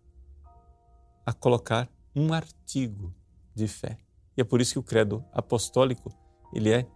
a 1.26 1.34
colocar 1.34 1.89
um 2.15 2.34
artigo 2.34 3.13
de 3.56 3.67
fé. 3.67 3.97
E 4.36 4.41
é 4.41 4.43
por 4.43 4.62
isso 4.62 4.73
que 4.73 4.80
o 4.80 4.84
credo 4.84 5.23
apostólico 5.32 6.12
ele 6.54 6.71
é 6.71 6.88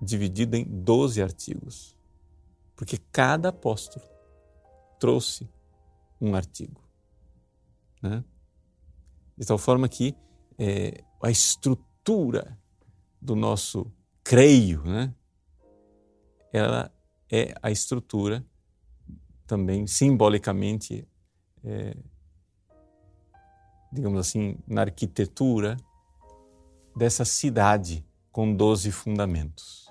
dividido 0.00 0.56
em 0.56 0.64
12 0.64 1.22
artigos. 1.22 1.96
Porque 2.76 2.98
cada 3.10 3.48
apóstolo 3.48 4.04
trouxe 4.98 5.48
um 6.20 6.34
artigo. 6.34 6.82
Né? 8.02 8.24
De 9.36 9.46
tal 9.46 9.58
forma 9.58 9.88
que 9.88 10.14
é, 10.58 11.04
a 11.22 11.30
estrutura 11.30 12.58
do 13.20 13.34
nosso 13.34 13.92
creio, 14.22 14.82
né? 14.84 15.14
ela 16.52 16.92
é 17.30 17.54
a 17.62 17.70
estrutura 17.70 18.44
também 19.48 19.86
simbolicamente, 19.86 21.08
é, 21.64 21.96
digamos 23.90 24.20
assim, 24.20 24.58
na 24.66 24.82
arquitetura 24.82 25.76
dessa 26.94 27.24
cidade 27.24 28.06
com 28.30 28.54
doze 28.54 28.92
fundamentos. 28.92 29.90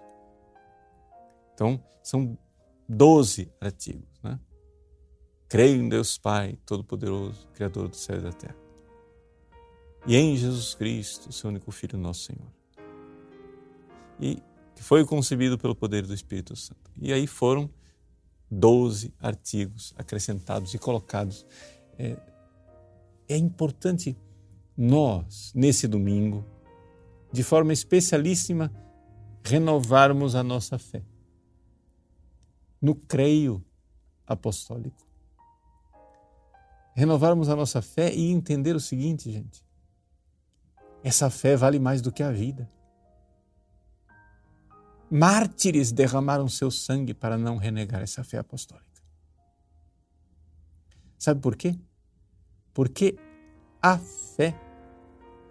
Então, 1.53 1.83
são 2.03 2.37
doze 2.87 3.51
artigos. 3.59 4.21
Né? 4.21 4.39
Creio 5.49 5.81
em 5.81 5.89
Deus 5.89 6.19
Pai, 6.19 6.57
Todo-Poderoso, 6.63 7.47
Criador 7.53 7.87
do 7.87 7.95
céu 7.95 8.19
e 8.19 8.21
da 8.21 8.31
terra. 8.31 8.55
E 10.05 10.15
em 10.15 10.37
Jesus 10.37 10.75
Cristo, 10.75 11.33
seu 11.33 11.49
único 11.49 11.71
Filho, 11.71 11.97
nosso 11.97 12.25
Senhor. 12.25 12.51
E 14.19 14.41
que 14.75 14.83
foi 14.83 15.03
concebido 15.03 15.57
pelo 15.57 15.75
poder 15.75 16.05
do 16.05 16.13
Espírito 16.13 16.55
Santo. 16.55 16.91
E 17.01 17.11
aí 17.11 17.25
foram 17.25 17.67
doze 18.49 19.13
artigos 19.19 19.93
acrescentados 19.97 20.73
e 20.73 20.79
colocados. 20.79 21.45
É, 21.97 22.17
é 23.27 23.37
importante 23.37 24.17
nós, 24.75 25.51
nesse 25.55 25.87
domingo, 25.87 26.45
de 27.31 27.43
forma 27.43 27.73
especialíssima, 27.73 28.71
renovarmos 29.43 30.35
a 30.35 30.43
nossa 30.43 30.77
fé 30.77 31.03
no 32.81 32.95
creio 32.95 33.63
apostólico. 34.25 35.05
Renovarmos 36.95 37.49
a 37.49 37.55
nossa 37.55 37.81
fé 37.81 38.13
e 38.13 38.31
entender 38.31 38.75
o 38.75 38.79
seguinte, 38.79 39.31
gente: 39.31 39.63
essa 41.03 41.29
fé 41.29 41.55
vale 41.55 41.79
mais 41.79 42.01
do 42.01 42.11
que 42.11 42.23
a 42.23 42.31
vida. 42.31 42.69
Mártires 45.09 45.91
derramaram 45.91 46.47
seu 46.49 46.69
sangue 46.69 47.13
para 47.13 47.37
não 47.37 47.57
renegar 47.57 48.01
essa 48.01 48.23
fé 48.23 48.37
apostólica. 48.37 49.01
Sabe 51.17 51.41
por 51.41 51.55
quê? 51.55 51.75
Porque 52.73 53.17
a 53.81 53.97
fé 53.97 54.53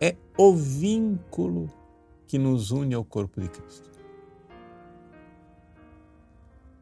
é 0.00 0.14
o 0.36 0.54
vínculo 0.54 1.70
que 2.26 2.38
nos 2.38 2.70
une 2.70 2.94
ao 2.94 3.04
corpo 3.04 3.40
de 3.40 3.48
Cristo. 3.48 3.90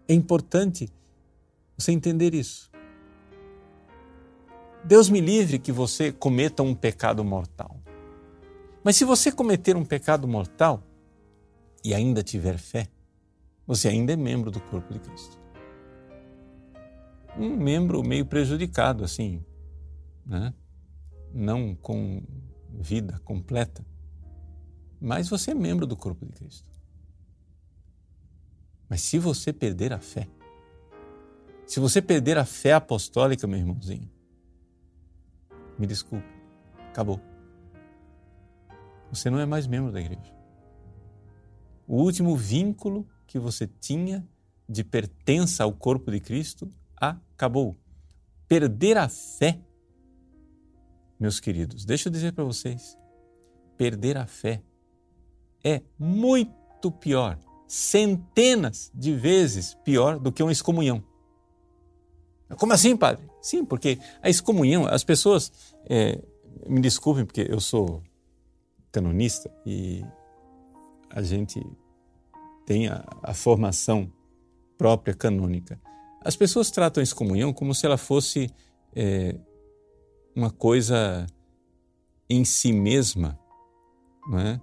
É 0.09 0.15
importante 0.15 0.89
você 1.77 1.93
entender 1.93 2.35
isso. 2.35 2.71
Deus 4.85 5.09
me 5.09 5.21
livre 5.21 5.59
que 5.59 5.73
você 5.73 6.13
cometa 6.13 6.63
um 6.63 6.75
pecado 6.75 7.25
mortal. 7.25 7.81
Mas 8.83 8.97
se 8.97 9.05
você 9.05 9.33
cometer 9.33 9.77
um 9.77 9.85
pecado 9.85 10.29
mortal 10.29 10.83
e 11.85 11.93
ainda 11.93 12.23
tiver 12.23 12.57
fé, 12.57 12.89
você 13.67 13.89
ainda 13.89 14.15
é 14.15 14.17
membro 14.17 14.51
do 14.51 14.61
corpo 14.61 14.93
de 14.93 14.99
Cristo. 14.99 15.39
Um 17.37 17.57
membro 17.57 18.03
meio 18.03 18.25
prejudicado, 18.25 19.05
assim, 19.05 19.45
né? 20.25 20.55
não 21.33 21.75
com 21.75 22.23
vida 22.71 23.21
completa, 23.25 23.85
mas 25.01 25.29
você 25.29 25.51
é 25.51 25.55
membro 25.55 25.87
do 25.87 25.97
corpo 25.97 26.25
de 26.25 26.33
Cristo. 26.33 26.69
Mas 28.89 29.03
se 29.03 29.19
você 29.19 29.53
perder 29.53 29.93
a 29.93 29.99
fé, 29.99 30.29
se 31.67 31.81
você 31.81 32.01
perder 32.01 32.39
a 32.39 32.45
fé 32.45 32.73
apostólica, 32.73 33.47
meu 33.47 33.59
irmãozinho, 33.59 34.11
me 35.79 35.87
desculpe, 35.87 36.29
acabou. 36.89 37.21
Você 39.11 39.29
não 39.29 39.39
é 39.39 39.47
mais 39.47 39.67
membro 39.67 39.93
da 39.93 40.01
igreja. 40.01 40.34
O 41.87 42.03
último 42.03 42.37
vínculo 42.37 43.07
que 43.27 43.39
você 43.39 43.67
tinha 43.67 44.27
de 44.69 44.83
pertença 44.83 45.65
ao 45.65 45.73
corpo 45.73 46.11
de 46.11 46.21
Cristo 46.21 46.73
acabou. 46.97 47.77
Perder 48.49 48.97
a 48.97 49.09
fé, 49.09 49.61
meus 51.19 51.41
queridos, 51.41 51.85
deixa 51.85 52.09
eu 52.09 52.13
dizer 52.13 52.33
para 52.33 52.45
vocês, 52.45 52.97
perder 53.77 54.17
a 54.17 54.27
fé 54.27 54.63
é 55.63 55.83
muito 55.99 56.91
pior 56.91 57.39
centenas 57.67 58.91
de 58.95 59.15
vezes 59.15 59.75
pior 59.83 60.19
do 60.19 60.31
que 60.31 60.43
uma 60.43 60.53
excomunhão. 60.53 61.03
Como 62.57 62.73
assim, 62.73 62.97
padre? 62.97 63.27
Sim, 63.41 63.65
porque 63.65 63.99
a 64.23 64.29
excomunhão, 64.29 64.87
as 64.87 65.03
pessoas, 65.03 65.51
é, 65.87 66.23
me 66.69 66.81
desculpem 66.81 67.25
porque 67.25 67.47
eu 67.49 67.61
sou 67.61 68.03
canonista 68.93 69.51
e 69.67 70.05
a 71.15 71.23
gente 71.23 71.65
tem 72.67 72.89
a, 72.89 73.05
a 73.23 73.33
formação 73.33 74.13
própria 74.77 75.15
canônica. 75.15 75.81
As 76.21 76.35
pessoas 76.35 76.73
tratam 76.73 77.01
a 77.01 77.05
excomunhão 77.05 77.53
como 77.53 77.73
se 77.73 77.87
ela 77.87 77.97
fosse 77.97 78.51
é, 78.93 79.39
uma 80.35 80.51
coisa 80.51 81.25
em 82.29 82.45
si 82.45 82.73
mesma, 82.73 83.39
não 84.27 84.41
é? 84.41 84.61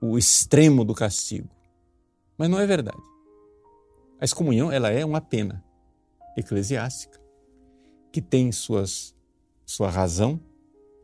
o 0.00 0.16
extremo 0.16 0.86
do 0.86 0.94
castigo. 0.94 1.50
Mas 2.38 2.48
não 2.48 2.58
é 2.58 2.66
verdade. 2.66 3.02
A 4.18 4.24
excomunhão 4.24 4.72
ela 4.72 4.88
é 4.88 5.04
uma 5.04 5.20
pena 5.20 5.62
eclesiástica 6.34 7.20
que 8.10 8.22
tem 8.22 8.50
suas, 8.50 9.14
sua 9.66 9.90
razão 9.90 10.40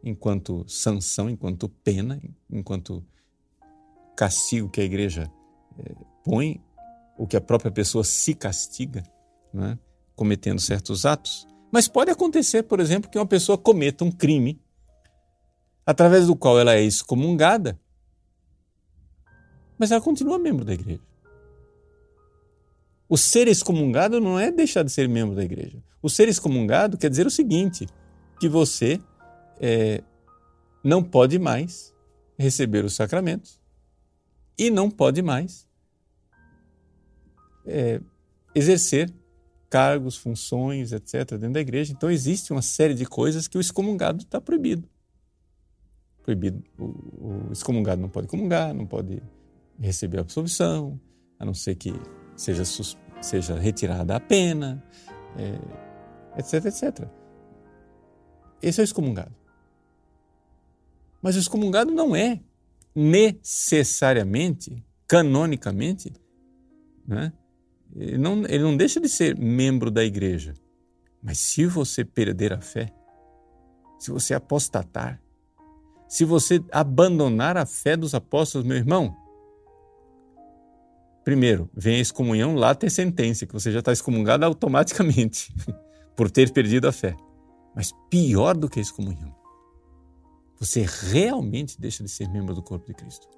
enquanto 0.03 0.67
sanção, 0.67 1.29
enquanto 1.29 1.69
pena, 1.69 2.19
enquanto 2.51 3.05
castigo 4.17 4.69
que 4.69 4.81
a 4.81 4.85
igreja 4.85 5.31
é, 5.79 5.95
põe, 6.25 6.61
ou 7.17 7.27
que 7.27 7.37
a 7.37 7.41
própria 7.41 7.71
pessoa 7.71 8.03
se 8.03 8.35
castiga, 8.35 9.03
né, 9.53 9.79
cometendo 10.15 10.61
certos 10.61 11.07
atos. 11.07 11.47
Mas 11.71 11.89
pode 11.89 12.11
acontecer, 12.11 12.63
por 12.65 12.81
exemplo, 12.81 13.11
que 13.11 13.19
uma 13.19 13.27
pessoa 13.27 13.57
cometa 13.57 14.05
um 14.05 14.11
crime 14.11 14.61
através 15.85 16.27
do 16.27 16.35
qual 16.35 16.59
ela 16.59 16.75
é 16.75 16.83
excomungada 16.83 17.79
mas 19.79 19.91
ela 19.91 20.01
continua 20.01 20.39
membro 20.39 20.65
da 20.65 20.75
igreja. 20.75 21.01
O 23.09 23.17
ser 23.17 23.47
excomungado 23.47 24.21
não 24.21 24.39
é 24.39 24.51
deixar 24.51 24.83
de 24.83 24.91
ser 24.91 25.09
membro 25.09 25.37
da 25.37 25.45
igreja. 25.45 25.79
O 26.03 26.09
ser 26.09 26.29
excomungado 26.29 26.97
quer 26.97 27.09
dizer 27.09 27.27
o 27.27 27.31
seguinte: 27.31 27.87
que 28.41 28.49
você 28.49 29.01
é, 29.61 30.03
não 30.83 31.03
pode 31.03 31.39
mais 31.39 31.95
receber 32.39 32.85
os 32.85 32.95
sacramentos 32.95 33.61
e 34.59 34.71
não 34.71 34.91
pode 34.91 35.23
mais 35.23 35.67
é, 37.67 38.01
exercer 38.55 39.13
cargos, 39.69 40.17
funções, 40.17 40.93
etc., 40.93 41.33
dentro 41.33 41.53
da 41.53 41.61
igreja. 41.61 41.93
Então, 41.93 42.11
existe 42.11 42.53
uma 42.53 42.63
série 42.63 42.95
de 42.95 43.05
coisas 43.05 43.49
que 43.49 43.59
o 43.59 43.61
excomungado 43.61 44.23
está 44.23 44.41
proibido. 44.41 44.89
Proibido. 46.23 46.63
O, 46.79 47.49
o 47.49 47.53
excomungado 47.53 48.01
não 48.01 48.09
pode 48.09 48.29
comungar, 48.29 48.73
não 48.73 48.87
pode 48.87 49.23
receber 49.79 50.21
absolvição, 50.21 50.99
a 51.39 51.45
não 51.45 51.53
ser 51.53 51.75
que 51.75 51.93
seja, 52.37 52.65
seja 53.21 53.59
retirada 53.59 54.17
a 54.17 54.21
pena, 54.21 54.83
é, 55.37 56.41
etc, 56.41 56.65
etc. 56.67 57.09
Esse 58.63 58.81
é 58.81 58.83
o 58.83 58.85
excomungado. 58.85 59.35
Mas 61.21 61.37
o 61.37 61.39
excomungado 61.39 61.91
não 61.91 62.15
é 62.15 62.41
necessariamente, 62.97 64.83
canonicamente, 65.07 66.13
né? 67.07 67.33
ele, 67.95 68.17
não, 68.17 68.45
ele 68.47 68.63
não 68.63 68.77
deixa 68.77 68.99
de 68.99 69.09
ser 69.09 69.37
membro 69.39 69.91
da 69.91 70.03
igreja. 70.03 70.55
Mas 71.23 71.39
se 71.39 71.67
você 71.67 72.05
perder 72.05 72.53
a 72.53 72.61
fé, 72.61 72.93
se 73.99 74.11
você 74.11 74.33
apostatar, 74.35 75.23
se 76.09 76.25
você 76.25 76.63
abandonar 76.73 77.57
a 77.57 77.67
fé 77.67 77.97
dos 77.97 78.15
apóstolos, 78.15 78.67
meu 78.67 78.77
irmão, 78.77 79.15
Primeiro, 81.27 81.69
vem 81.75 81.97
a 81.97 82.01
excomunhão, 82.01 82.55
lá 82.55 82.73
tem 82.73 82.89
sentença, 82.89 83.45
que 83.47 83.53
você 83.53 83.73
já 83.73 83.81
está 83.81 83.91
excomungado 83.91 84.45
automaticamente 84.45 85.53
por 86.15 86.31
ter 86.31 86.53
perdido 86.53 86.87
a 86.87 86.93
fé. 86.93 87.17
Mas 87.75 87.93
pior 88.09 88.57
do 88.57 88.69
que 88.69 88.79
a 88.79 88.83
excomunhão, 88.83 89.35
você 90.59 90.87
realmente 90.87 91.81
deixa 91.81 92.03
de 92.03 92.11
ser 92.11 92.29
membro 92.29 92.55
do 92.55 92.63
corpo 92.63 92.87
de 92.87 92.95
Cristo. 92.95 93.29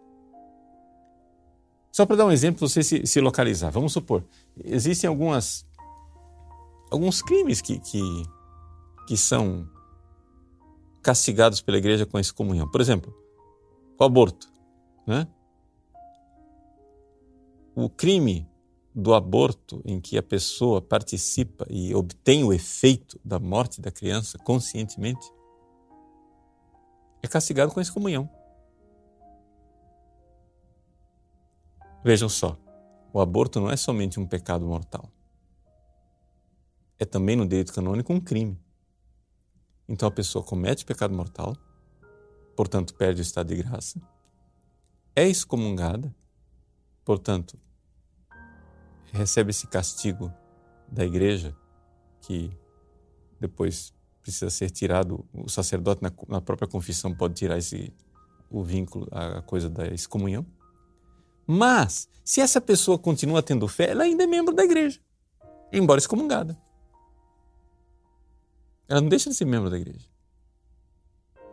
Só 1.92 2.06
para 2.06 2.16
dar 2.16 2.26
um 2.26 2.32
exemplo, 2.32 2.68
você 2.68 2.82
se, 2.82 3.06
se, 3.06 3.20
localizar. 3.20 3.70
Vamos 3.70 3.92
supor, 3.92 4.24
existem 4.64 5.08
algumas 5.08 5.66
alguns 6.90 7.20
crimes 7.20 7.60
que, 7.60 7.78
que, 7.80 8.00
que 9.06 9.16
são 9.16 9.68
castigados 11.02 11.60
pela 11.60 11.78
igreja 11.78 12.06
com 12.06 12.16
a 12.16 12.20
excomunhão. 12.20 12.70
Por 12.70 12.80
exemplo, 12.80 13.14
o 13.98 14.04
aborto. 14.04 14.48
Né? 15.06 15.26
o 17.84 17.88
crime 17.88 18.44
do 18.92 19.14
aborto, 19.14 19.80
em 19.84 20.00
que 20.00 20.18
a 20.18 20.22
pessoa 20.22 20.82
participa 20.82 21.64
e 21.70 21.94
obtém 21.94 22.42
o 22.42 22.52
efeito 22.52 23.20
da 23.24 23.38
morte 23.38 23.80
da 23.80 23.92
criança 23.92 24.36
conscientemente, 24.36 25.24
é 27.22 27.28
castigado 27.28 27.72
com 27.72 27.80
a 27.80 27.82
excomunhão. 27.82 28.28
Vejam 32.04 32.28
só, 32.28 32.56
o 33.12 33.20
aborto 33.20 33.60
não 33.60 33.70
é 33.70 33.76
somente 33.76 34.20
um 34.20 34.26
pecado 34.26 34.66
mortal. 34.66 35.10
É 36.98 37.04
também 37.04 37.36
no 37.36 37.46
direito 37.46 37.72
canônico 37.72 38.12
um 38.12 38.20
crime. 38.20 38.58
Então 39.88 40.08
a 40.08 40.12
pessoa 40.12 40.44
comete 40.44 40.84
pecado 40.84 41.14
mortal, 41.14 41.56
portanto 42.54 42.94
perde 42.94 43.20
o 43.20 43.22
estado 43.22 43.48
de 43.48 43.56
graça, 43.56 44.00
é 45.16 45.26
excomungada, 45.26 46.14
portanto, 47.04 47.58
recebe 49.12 49.50
esse 49.50 49.66
castigo 49.66 50.32
da 50.86 51.04
igreja, 51.04 51.56
que 52.20 52.50
depois 53.40 53.94
precisa 54.28 54.50
ser 54.50 54.68
tirado, 54.68 55.24
o 55.32 55.48
sacerdote 55.48 56.02
na, 56.02 56.12
na 56.28 56.40
própria 56.40 56.68
confissão 56.68 57.14
pode 57.14 57.34
tirar 57.34 57.56
esse, 57.56 57.94
o 58.50 58.62
vínculo, 58.62 59.08
a 59.10 59.40
coisa 59.40 59.70
da 59.70 59.86
excomunhão. 59.86 60.44
Mas, 61.46 62.10
se 62.22 62.42
essa 62.42 62.60
pessoa 62.60 62.98
continua 62.98 63.42
tendo 63.42 63.66
fé, 63.66 63.90
ela 63.90 64.04
ainda 64.04 64.24
é 64.24 64.26
membro 64.26 64.54
da 64.54 64.62
igreja, 64.62 65.00
embora 65.72 65.98
excomungada. 65.98 66.60
Ela 68.86 69.00
não 69.00 69.08
deixa 69.08 69.30
de 69.30 69.36
ser 69.36 69.46
membro 69.46 69.70
da 69.70 69.78
igreja. 69.78 70.06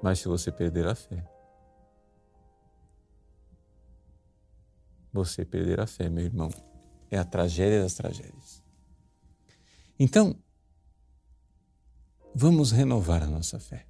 Mas 0.04 0.20
se 0.20 0.28
você 0.28 0.52
perder 0.52 0.86
a 0.86 0.96
fé, 0.96 1.26
você 5.14 5.46
perder 5.46 5.80
a 5.80 5.88
fé, 5.88 6.10
meu 6.10 6.26
irmão, 6.26 6.50
é 7.10 7.18
a 7.18 7.24
tragédia 7.24 7.82
das 7.82 7.94
tragédias. 7.94 8.62
Então, 9.98 10.36
vamos 12.36 12.72
renovar 12.72 13.24
a 13.24 13.28
nossa 13.28 13.58
fé. 13.58 13.86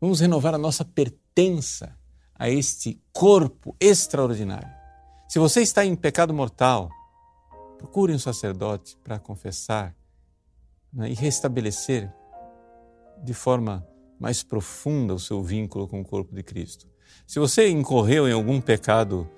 Vamos 0.00 0.20
renovar 0.20 0.54
a 0.54 0.58
nossa 0.58 0.84
pertença 0.84 1.94
a 2.34 2.48
este 2.48 2.98
corpo 3.12 3.76
extraordinário. 3.78 4.68
Se 5.28 5.38
você 5.38 5.60
está 5.60 5.84
em 5.84 5.94
pecado 5.94 6.32
mortal, 6.32 6.88
procure 7.76 8.14
um 8.14 8.18
sacerdote 8.18 8.96
para 9.04 9.18
confessar 9.18 9.94
né, 10.90 11.10
e 11.10 11.14
restabelecer 11.14 12.10
de 13.22 13.34
forma 13.34 13.86
mais 14.18 14.42
profunda 14.42 15.14
o 15.14 15.18
seu 15.18 15.42
vínculo 15.42 15.86
com 15.86 16.00
o 16.00 16.04
corpo 16.04 16.34
de 16.34 16.42
Cristo. 16.42 16.88
Se 17.26 17.38
você 17.38 17.68
incorreu 17.68 18.26
em 18.26 18.32
algum 18.32 18.60
pecado, 18.60 19.28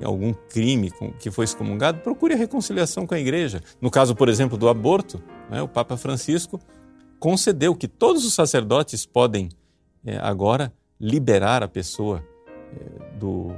em 0.00 0.04
algum 0.04 0.32
crime 0.32 0.92
que 1.20 1.30
foi 1.30 1.44
excomungado, 1.44 2.00
procure 2.00 2.34
a 2.34 2.36
reconciliação 2.36 3.06
com 3.06 3.14
a 3.14 3.20
igreja. 3.20 3.62
No 3.80 3.90
caso, 3.90 4.14
por 4.14 4.28
exemplo, 4.28 4.58
do 4.58 4.68
aborto, 4.68 5.22
né, 5.48 5.62
o 5.62 5.68
Papa 5.68 5.96
Francisco 5.96 6.60
concedeu 7.22 7.76
que 7.76 7.86
todos 7.86 8.24
os 8.24 8.34
sacerdotes 8.34 9.06
podem 9.06 9.48
é, 10.04 10.18
agora 10.18 10.74
liberar 10.98 11.62
a 11.62 11.68
pessoa 11.68 12.20
é, 12.72 13.16
do 13.16 13.54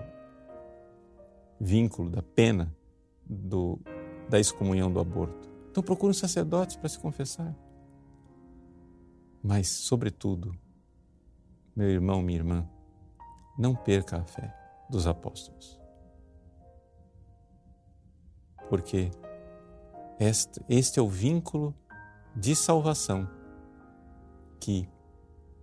vínculo, 1.58 2.10
da 2.10 2.20
pena, 2.20 2.70
do, 3.24 3.80
da 4.28 4.38
excomunhão 4.38 4.92
do 4.92 5.00
aborto. 5.00 5.50
Então 5.70 5.82
procure 5.82 6.10
um 6.10 6.14
sacerdote 6.14 6.76
para 6.76 6.90
se 6.90 6.98
confessar. 6.98 7.56
Mas, 9.42 9.68
sobretudo, 9.68 10.54
meu 11.74 11.88
irmão, 11.88 12.20
minha 12.20 12.36
irmã, 12.36 12.68
não 13.58 13.74
perca 13.74 14.18
a 14.18 14.24
fé 14.24 14.54
dos 14.90 15.06
apóstolos. 15.06 15.80
Porque 18.68 19.10
este, 20.20 20.60
este 20.68 20.98
é 20.98 21.02
o 21.02 21.08
vínculo 21.08 21.74
de 22.36 22.54
salvação 22.54 23.26
que 24.64 24.88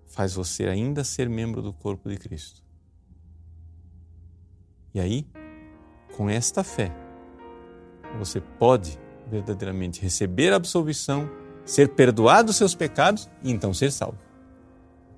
faz 0.06 0.36
você 0.36 0.66
ainda 0.66 1.04
ser 1.04 1.28
membro 1.28 1.60
do 1.60 1.74
corpo 1.74 2.08
de 2.08 2.18
Cristo. 2.18 2.62
E 4.94 5.00
aí, 5.00 5.26
com 6.16 6.30
esta 6.30 6.64
fé, 6.64 6.92
você 8.20 8.40
pode 8.40 9.00
verdadeiramente 9.28 10.00
receber 10.00 10.54
a 10.54 10.58
absolvição, 10.58 11.28
ser 11.66 11.96
perdoado 11.96 12.48
dos 12.48 12.58
seus 12.58 12.76
pecados 12.76 13.28
e 13.42 13.50
então 13.50 13.74
ser 13.74 13.92
salvo. 13.92 14.20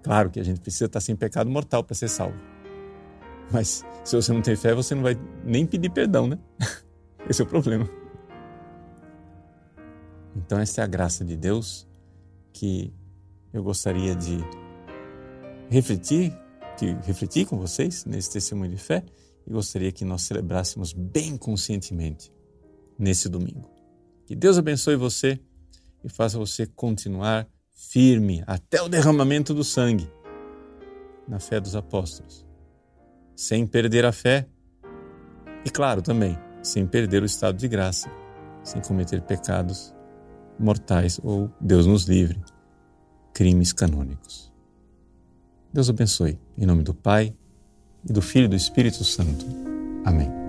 Claro 0.02 0.30
que 0.30 0.40
a 0.40 0.46
gente 0.46 0.62
precisa 0.62 0.86
estar 0.86 1.02
sem 1.02 1.14
pecado 1.14 1.50
mortal 1.50 1.84
para 1.84 1.96
ser 1.96 2.08
salvo. 2.08 2.38
Mas 3.52 3.84
se 4.06 4.16
você 4.16 4.32
não 4.32 4.42
tem 4.42 4.56
fé, 4.56 4.74
você 4.74 4.96
não 4.96 5.04
vai 5.04 5.20
nem 5.44 5.66
pedir 5.66 5.90
perdão, 5.90 6.26
né? 6.26 6.40
Esse 7.30 7.42
é 7.42 7.46
o 7.46 7.48
problema. 7.48 7.90
Então, 10.38 10.58
esta 10.58 10.82
é 10.82 10.84
a 10.84 10.88
graça 10.88 11.26
de 11.26 11.36
Deus 11.36 11.88
que 12.54 12.94
eu 13.54 13.64
gostaria 13.64 14.16
de 14.16 14.38
refletir, 15.70 16.36
de 16.78 16.94
refletir 17.06 17.46
com 17.46 17.58
vocês 17.58 18.04
nesse 18.06 18.32
testemunho 18.32 18.72
de 18.72 18.78
fé 18.78 19.04
e 19.46 19.52
gostaria 19.52 19.92
que 19.92 20.04
nós 20.04 20.24
celebrássemos 20.24 20.92
bem 20.94 21.38
conscientemente 21.38 22.32
nesse 22.98 23.30
domingo. 23.30 23.70
Que 24.26 24.36
Deus 24.36 24.58
abençoe 24.58 24.96
você 24.96 25.40
e 26.04 26.10
faça 26.10 26.38
você 26.38 26.66
continuar 26.66 27.48
firme 27.70 28.44
até 28.48 28.82
o 28.82 28.90
derramamento 28.90 29.54
do 29.54 29.64
sangue 29.64 30.10
na 31.28 31.40
fé 31.40 31.60
dos 31.60 31.76
apóstolos, 31.76 32.46
sem 33.36 33.68
perder 33.68 34.06
a 34.06 34.12
fé 34.12 34.48
e, 35.66 35.70
claro, 35.70 36.02
também 36.02 36.38
sem 36.62 36.88
perder 36.88 37.22
o 37.22 37.26
estado 37.26 37.58
de 37.58 37.68
graça, 37.68 38.10
sem 38.64 38.82
cometer 38.82 39.22
pecados 39.22 39.94
mortais 40.58 41.20
ou, 41.22 41.52
Deus 41.60 41.86
nos 41.86 42.06
livre, 42.06 42.42
crimes 43.34 43.74
canônicos. 43.74 44.52
Deus 45.74 45.90
abençoe. 45.90 46.40
Em 46.58 46.66
nome 46.66 46.84
do 46.84 46.94
Pai, 46.94 47.34
e 48.08 48.14
do 48.14 48.22
Filho 48.22 48.46
e 48.46 48.50
do 48.50 48.56
Espírito 48.56 49.04
Santo. 49.04 49.46
Amém. 50.06 50.43